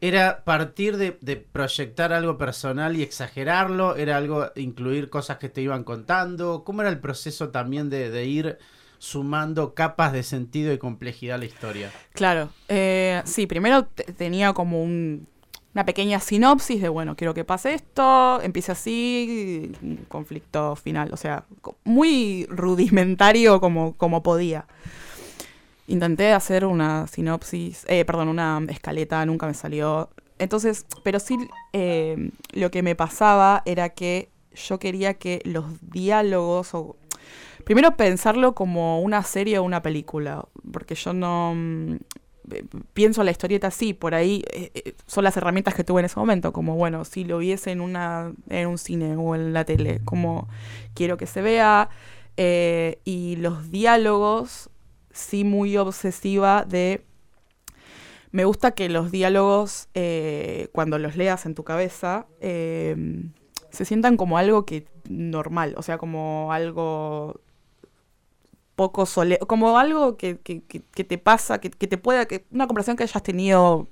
[0.01, 5.63] Era partir de, de proyectar algo personal y exagerarlo, era algo incluir cosas que te
[5.63, 6.65] iban contando.
[6.65, 8.59] ¿Cómo era el proceso también de, de ir
[8.99, 11.91] sumando capas de sentido y complejidad a la historia?
[12.13, 15.27] Claro, eh, sí, primero te- tenía como un-
[15.75, 19.73] una pequeña sinopsis de, bueno, quiero que pase esto, empiece así,
[20.09, 21.45] conflicto final, o sea,
[21.83, 24.67] muy rudimentario como, como podía.
[25.89, 30.11] Intenté hacer una sinopsis, eh, perdón, una escaleta, nunca me salió.
[30.39, 31.37] Entonces, pero sí,
[31.73, 36.97] eh, lo que me pasaba era que yo quería que los diálogos, o
[37.65, 41.99] primero pensarlo como una serie o una película, porque yo no
[42.93, 46.19] pienso la historieta así, por ahí eh, eh, son las herramientas que tuve en ese
[46.19, 50.01] momento, como bueno, si lo viese en una en un cine o en la tele,
[50.05, 50.49] como
[50.95, 51.89] quiero que se vea
[52.37, 54.71] eh, y los diálogos
[55.13, 57.05] sí muy obsesiva de
[58.33, 62.97] me gusta que los diálogos eh, cuando los leas en tu cabeza eh,
[63.71, 67.41] se sientan como algo que normal, o sea, como algo
[68.77, 72.67] poco sole como algo que, que- que- te pasa, que, que te pueda, que una
[72.67, 73.89] conversación que hayas tenido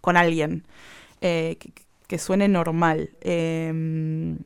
[0.00, 0.64] con alguien,
[1.22, 1.58] eh,
[2.08, 4.36] que, suene normal eh,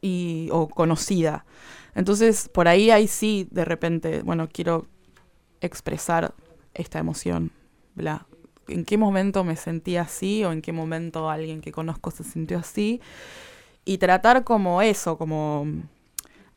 [0.00, 1.44] y, o conocida.
[1.94, 4.86] Entonces, por ahí, ahí sí, de repente, bueno, quiero
[5.60, 6.34] expresar
[6.74, 7.52] esta emoción,
[7.94, 8.26] bla.
[8.68, 12.58] ¿En qué momento me sentí así o en qué momento alguien que conozco se sintió
[12.58, 13.00] así?
[13.84, 15.66] Y tratar como eso, como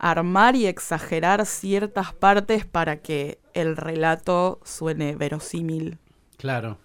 [0.03, 5.99] armar y exagerar ciertas partes para que el relato suene verosímil.
[6.37, 6.79] Claro.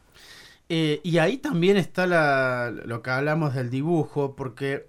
[0.68, 4.86] Eh, y ahí también está la- lo que hablamos del dibujo, porque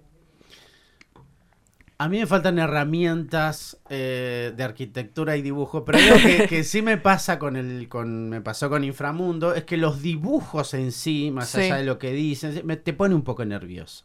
[2.00, 6.80] a mí me faltan herramientas eh, de arquitectura y dibujo, pero algo que, que sí
[6.80, 11.30] me pasa con el, con, me pasó con Inframundo, es que los dibujos en sí,
[11.32, 11.62] más Sí.
[11.62, 14.04] allá de lo que dicen, me- te pone un poco nervioso.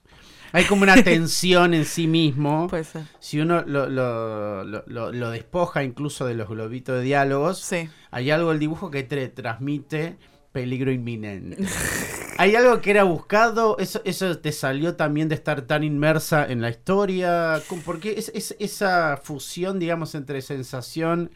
[0.53, 2.67] Hay como una tensión en sí mismo.
[2.69, 3.03] Puede ser.
[3.19, 7.89] Si uno lo, lo- lo- lo- lo despoja incluso de los globitos de diálogos, Sí.
[8.11, 10.17] hay algo del dibujo que te transmite
[10.53, 11.57] peligro inminente.
[12.37, 13.77] ¿Hay algo que era buscado?
[13.79, 17.61] ¿Eso, ¿Eso te salió también de estar tan inmersa en la historia?
[17.67, 21.31] ¿Cómo- ¿Por qué es, es- esa fusión, digamos, entre sensación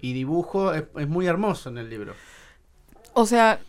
[0.00, 2.14] y dibujo es, es muy hermoso en el libro?
[3.14, 3.60] O sea,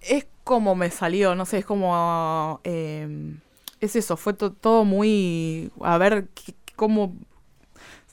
[0.00, 2.60] es como me salió, no sé, es como...
[2.64, 3.34] eh,
[3.86, 5.70] es eso, fue to- todo muy...
[5.82, 6.28] A ver,
[6.76, 7.14] cómo...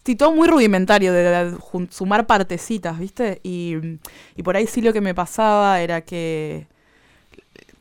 [0.05, 1.55] Sí, todo muy rudimentario, de,
[1.89, 3.39] sumar partecitas, ¿viste?
[3.43, 3.75] Y,
[4.35, 6.67] y por ahí sí lo que me pasaba era que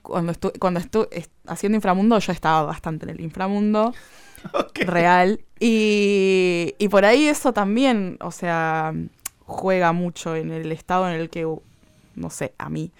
[0.03, 3.95] cuando estuve cuando estu est- haciendo inframundo yo estaba bastante en el inframundo
[4.80, 8.95] real y, y por ahí eso también o sea
[9.47, 11.47] juega mucho en el estado en el que
[12.16, 12.93] no sé a mí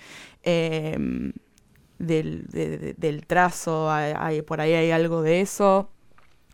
[0.45, 0.99] eh,
[2.07, 5.89] del, de- de- del trazo hay- hay- por ahí hay algo de eso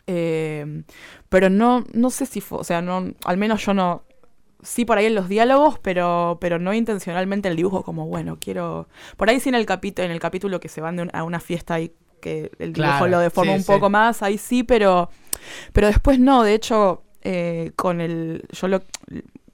[0.07, 0.83] eh,
[1.29, 4.03] pero no no sé si fue o sea no al menos yo no
[4.61, 8.89] sí por ahí en los diálogos, pero, pero no intencionalmente el dibujo, como bueno, quiero.
[9.15, 11.23] Por ahí sí en el capítulo, en el capítulo que se van de un- a
[11.23, 13.67] una fiesta y que el dibujo Claro, lo deforma sí, un sí.
[13.71, 15.09] poco más, ahí sí, pero,
[15.71, 18.43] pero después no, de hecho, eh, con el.
[18.51, 18.81] Yo lo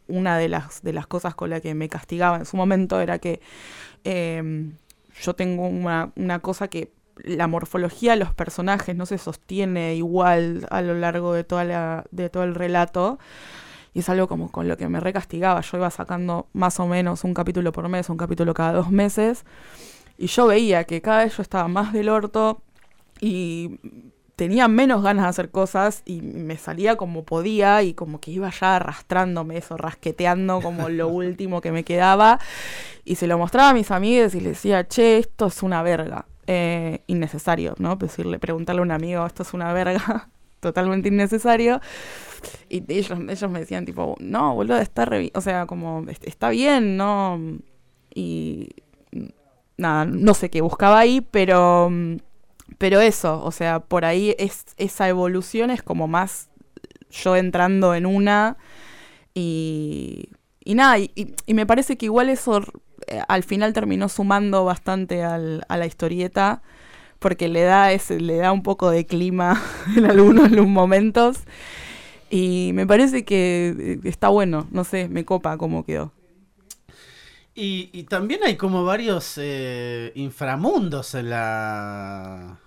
[0.07, 3.19] una de las, de las cosas con la que me castigaba en su momento era
[3.19, 3.41] que
[4.05, 4.71] eh,
[5.21, 6.91] yo tengo una, una cosa que
[7.23, 12.05] la morfología de los personajes no se sostiene igual a lo largo de toda la,
[12.11, 13.19] de todo el relato.
[13.93, 15.61] Y es algo como con lo que me recastigaba.
[15.61, 19.45] Yo iba sacando más o menos un capítulo por mes, un capítulo cada dos meses.
[20.17, 22.61] Y yo veía que cada vez yo estaba más del orto
[23.21, 23.79] y
[24.35, 28.49] tenía menos ganas de hacer cosas y me salía como podía y como que iba
[28.49, 32.39] ya arrastrándome eso, rasqueteando como lo último que me quedaba.
[33.05, 36.25] Y se lo mostraba a mis amigas y les decía, che, esto es una verga.
[36.47, 37.95] Eh, innecesario, ¿no?
[37.95, 40.29] Decirle, preguntarle a un amigo, esto es una verga.
[40.59, 41.79] Totalmente innecesario.
[42.69, 46.49] Y ellos, ellos me decían, tipo, no, boludo, está re O sea, como, "est- está
[46.49, 47.39] bien, ¿no?
[48.13, 48.69] Y
[49.77, 52.15] nada, no sé qué buscaba ahí, pero, mm,
[52.77, 56.49] pero eso, o sea, por ahí es, esa evolución es como más
[57.11, 58.57] yo entrando en una
[59.33, 60.29] y,
[60.63, 61.11] y nada, y,
[61.45, 62.61] y- me parece que igual eso
[63.07, 66.61] eh, al final terminó sumando bastante al- a la historieta
[67.19, 69.61] porque le da ese, le da un poco de clima
[69.97, 71.39] en algunos momentos
[72.31, 76.13] y me parece que eh, está bueno, no sé, me copa cómo quedó.
[77.55, 82.57] Y, y también hay como varios eh, inframundos en la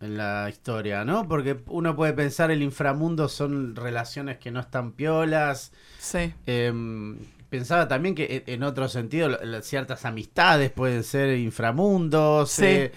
[0.00, 1.26] en la historia, ¿no?
[1.26, 5.72] Porque uno puede pensar el inframundo son relaciones que no están piolas.
[5.98, 6.32] Sí.
[6.46, 12.50] Em, pensaba también que en, en otro sentido ciertas amistades pueden ser inframundos.
[12.52, 12.64] Sí.
[12.66, 12.92] eh,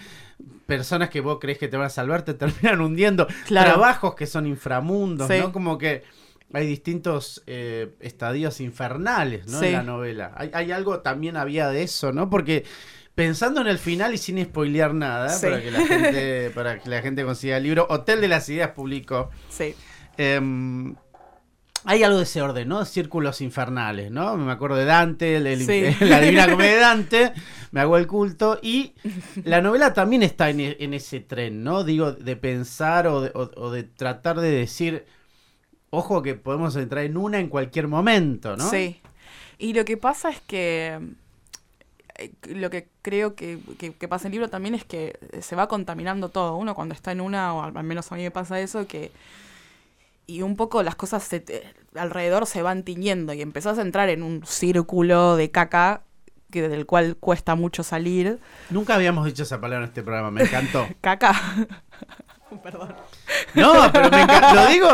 [0.66, 3.26] personas que vos crees que te van a salvar te terminan hundiendo.
[3.46, 3.70] Claro.
[3.72, 5.38] Trabajos que son inframundos, Sí.
[5.40, 5.50] ¿no?
[5.52, 6.04] Como que
[6.52, 9.60] hay distintos eh, estadios infernales, ¿no?
[9.60, 9.66] Sí.
[9.66, 10.32] En la novela.
[10.36, 12.28] Hay, hay algo también había de eso, ¿no?
[12.30, 12.64] Porque
[13.14, 15.46] pensando en el final y sin spoilear nada, Sí.
[15.46, 18.70] para que la gente, para que la gente consiga el libro, Hotel de las Ideas
[18.70, 19.30] publicó.
[19.48, 19.74] Sí.
[20.16, 20.94] Em,
[21.84, 22.84] hay algo de ese orden, ¿no?
[22.84, 24.36] Círculos infernales, ¿no?
[24.36, 25.84] Me acuerdo de Dante, el- el- Sí.
[26.04, 27.32] la Divina Comedia de Dante,
[27.70, 28.58] me hago el culto.
[28.62, 28.94] Y
[29.44, 31.84] la novela también está en, en ese tren, ¿no?
[31.84, 35.06] Digo, de pensar o de, o- o de tratar de decir,
[35.90, 38.68] ojo que podemos entrar en una en cualquier momento, ¿no?
[38.70, 39.00] Sí.
[39.58, 40.98] Y lo que pasa es que
[42.16, 45.56] eh, lo que creo que, que- que pasa en el libro también es que se
[45.56, 46.56] va contaminando todo.
[46.56, 49.10] Uno cuando está en una, o al al menos a mí me pasa eso, que
[50.26, 51.64] y un poco las cosas se te-
[51.96, 56.02] alrededor se van tiñendo y empezás a entrar en un círculo de caca
[56.52, 58.38] que del cual cuesta mucho salir.
[58.70, 60.86] Nunca habíamos dicho esa palabra en este programa, me encantó.
[61.00, 61.34] Caca.
[62.62, 62.94] Perdón.
[63.54, 64.54] No, pero me encanta.
[64.54, 64.88] Lo digo,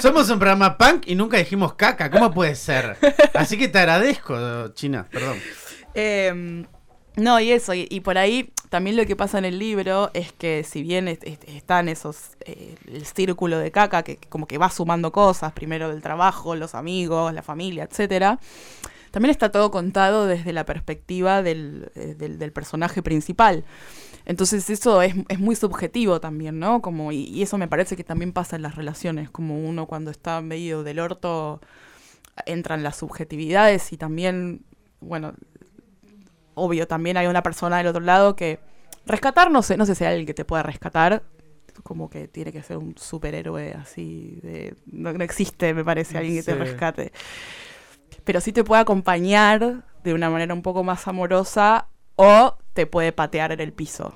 [0.00, 2.10] somos un programa punk y nunca dijimos caca.
[2.10, 2.96] ¿Cómo puede ser?
[3.34, 5.38] Así que te agradezco, China, perdón.
[5.94, 6.64] Eh,
[7.16, 10.32] no, y eso, y, y por ahí también lo que pasa en el libro es
[10.32, 14.58] que si bien est- est- están esos, eh, el círculo de caca, que como que
[14.58, 18.38] va sumando cosas, primero del trabajo, los amigos, la familia, etcétera,
[19.10, 23.64] también está todo contado desde la perspectiva del, eh, del, del personaje principal.
[24.30, 26.80] Entonces eso es, es muy subjetivo también, ¿no?
[26.80, 30.12] Como, y, y eso me parece que también pasa en las relaciones, como uno cuando
[30.12, 31.60] está medio del orto
[32.46, 34.64] entran las subjetividades y también,
[35.00, 35.34] bueno,
[36.54, 38.60] obvio, también hay una persona del otro lado que
[39.04, 41.24] rescatar, no sé, no sé si hay alguien que te pueda rescatar,
[41.82, 46.36] como que tiene que ser un superhéroe así, de, no, no existe, me parece, alguien
[46.36, 47.10] que te rescate.
[48.22, 53.12] Pero sí te puede acompañar de una manera un poco más amorosa o te puede
[53.12, 54.14] patear en el piso.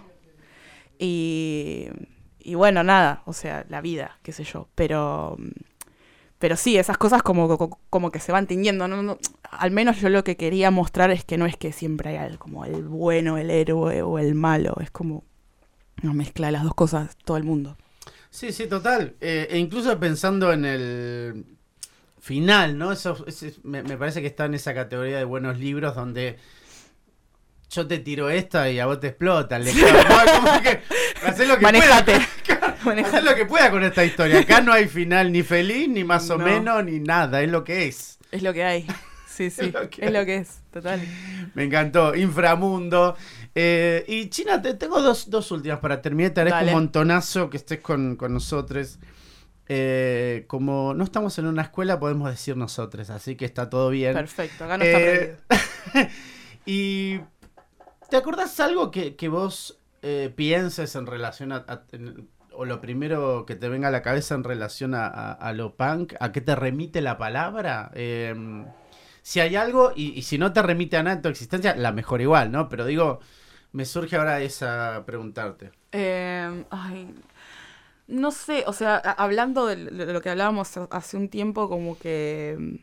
[0.98, 1.88] Y,
[2.38, 5.36] y bueno, nada, o sea, la vida, qué sé yo, pero...
[6.38, 7.57] Pero sí, esas cosas como,
[7.88, 8.86] como, que se van tiñendo.
[8.86, 9.18] ¿no?
[9.50, 12.66] Al menos yo lo que quería mostrar es que no es que siempre hay como
[12.66, 15.24] el bueno, el héroe o el malo, es como
[16.02, 17.78] una mezcla de las dos cosas, todo el mundo.
[18.28, 19.14] Sí, sí, total.
[19.22, 21.46] Eh, e incluso pensando en el
[22.18, 22.92] final, ¿no?
[22.92, 23.24] Eso,
[23.62, 26.36] me parece que está en esa categoría de buenos libros donde
[27.75, 29.59] yo te tiro esta y a vos te explota.
[29.61, 29.70] que
[31.27, 32.12] hacés lo que Manejate.
[32.47, 32.77] pueda.
[32.85, 33.16] Manejate.
[33.16, 34.41] Hacés lo que pueda con esta historia.
[34.41, 36.45] Acá no hay final ni feliz, ni más o No.
[36.45, 37.43] menos, ni nada.
[37.43, 38.18] Es lo que es.
[38.31, 38.87] Es lo que hay.
[39.29, 41.01] Sí, sí, lo que es lo que es, total.
[41.55, 42.14] Me encantó.
[42.14, 43.16] Inframundo.
[43.53, 46.33] Eh, y China, te tengo dos, dos últimas para terminar.
[46.33, 48.99] Te agradezco un montonazo que estés con, con nosotros.
[49.66, 54.12] Eh, como no estamos en una escuela, podemos decir nosotros, así que está todo bien.
[54.12, 55.37] Perfecto, acá no está Eh,
[56.66, 57.18] y
[58.14, 61.64] ¿te acordás algo que, que vos eh, pienses en relación a,
[62.52, 66.14] o lo primero que te venga a la cabeza en relación a, lo punk?
[66.20, 67.90] ¿A qué te remite la palabra?
[67.92, 68.32] Eh,
[69.22, 72.20] si hay algo, y, si no te remite a nada en tu existencia, la mejor
[72.20, 72.68] igual, ¿no?
[72.68, 73.18] Pero digo,
[73.72, 75.72] me surge ahora esa preguntarte.
[75.90, 77.12] Eh, ay,
[78.06, 82.74] no sé, o sea, hablando de lo que hablábamos hace un tiempo, como que mm,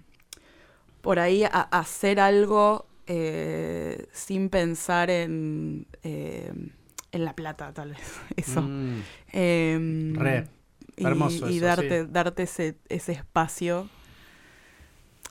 [1.02, 6.54] por ahí hacer algo eh, sin pensar en, eh,
[7.12, 8.00] en la plata, tal vez.
[8.38, 8.62] Eso.
[8.62, 9.02] Mm,
[9.34, 10.48] Em, Re.
[10.96, 13.90] y, Hermoso y eso, darte, darte ese, ese espacio.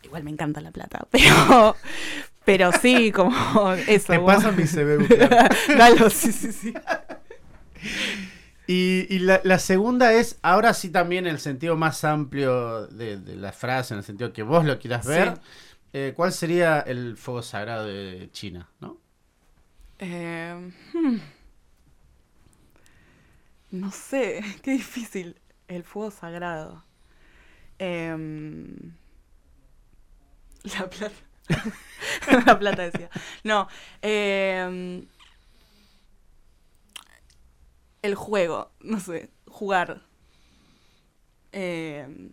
[0.03, 1.77] Igual me encanta la plata, pero,
[2.45, 4.13] pero sí, como eso.
[4.13, 5.07] te pasa mi CV.
[5.07, 5.49] claro.
[5.79, 6.75] Dalo, sí, sí, sí.
[8.67, 13.17] Y, y la, la segunda es, ahora sí también en el sentido más amplio de,
[13.19, 15.41] de la frase, en el sentido que vos lo quieras ver, Sí.
[15.93, 18.69] Eh, ¿cuál sería el fuego sagrado de China?
[18.81, 18.99] ¿no?
[19.99, 21.17] Eh, hmm.
[23.71, 25.41] No sé, qué difícil.
[25.69, 26.85] El fuego sagrado.
[27.79, 28.95] Em,
[30.65, 31.15] la plata.
[32.47, 33.11] la plata decía.
[33.45, 33.69] No.
[34.03, 35.07] em,
[38.03, 38.73] el juego.
[38.81, 39.31] No sé.
[39.47, 40.03] Jugar.
[41.53, 42.33] Em,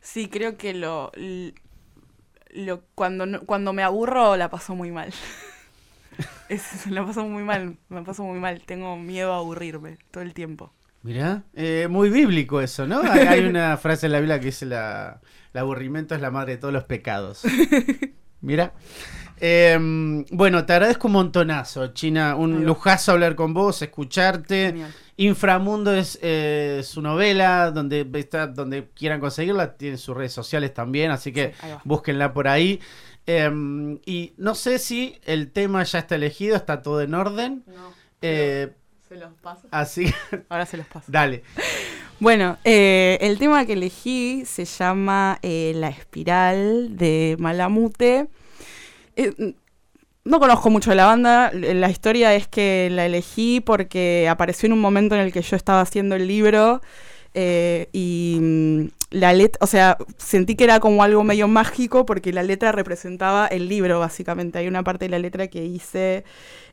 [0.00, 1.12] sí, creo que lo.
[2.54, 5.12] Lo cuando, cuando me aburro la paso muy mal.
[6.48, 8.60] Es, la paso muy mal, me paso muy mal.
[8.66, 10.72] Tengo miedo a aburrirme todo el tiempo.
[11.02, 13.00] Mirá, eh, muy bíblico eso, ¿no?
[13.00, 15.20] Hay, hay una frase en la Biblia que dice la,
[15.54, 17.42] el aburrimiento es la madre de todos los pecados.
[18.40, 18.72] Mira.
[19.42, 22.36] Em, bueno, te agradezco un montonazo, China.
[22.36, 24.66] Un lujazo hablar con vos, escucharte.
[24.66, 24.94] Genial.
[25.16, 31.10] Inframundo es eh, su novela, donde está, donde quieran conseguirla, tiene sus redes sociales también,
[31.10, 32.80] así que Sí, búsquenla por ahí.
[33.26, 37.64] Em, y no sé si el tema ya está elegido, está todo en orden.
[37.66, 38.72] No, Eh,
[39.08, 39.68] se los paso.
[39.70, 40.12] así,
[40.48, 41.06] Ahora se los paso.
[41.12, 41.42] dale.
[42.20, 48.26] Bueno, eh, el tema que elegí se llama eh, La Espiral de Malamute.
[49.16, 49.54] Eh,
[50.24, 51.50] no conozco mucho de la banda.
[51.52, 55.56] La historia es que la elegí porque apareció en un momento en el que yo
[55.56, 56.82] estaba haciendo el libro
[57.32, 62.32] eh, y mm, la letra, o sea, sentí que era como algo medio mágico porque
[62.32, 64.58] la letra representaba el libro, básicamente.
[64.58, 66.24] Hay una parte de la letra que dice,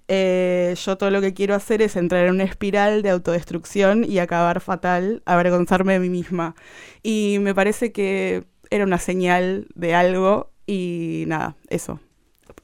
[0.08, 4.20] eh, yo todo lo que quiero hacer es entrar en una espiral de autodestrucción y
[4.20, 6.55] acabar fatal, avergonzarme de mí misma.
[7.03, 11.99] Y me parece que era una señal de algo y nada, eso.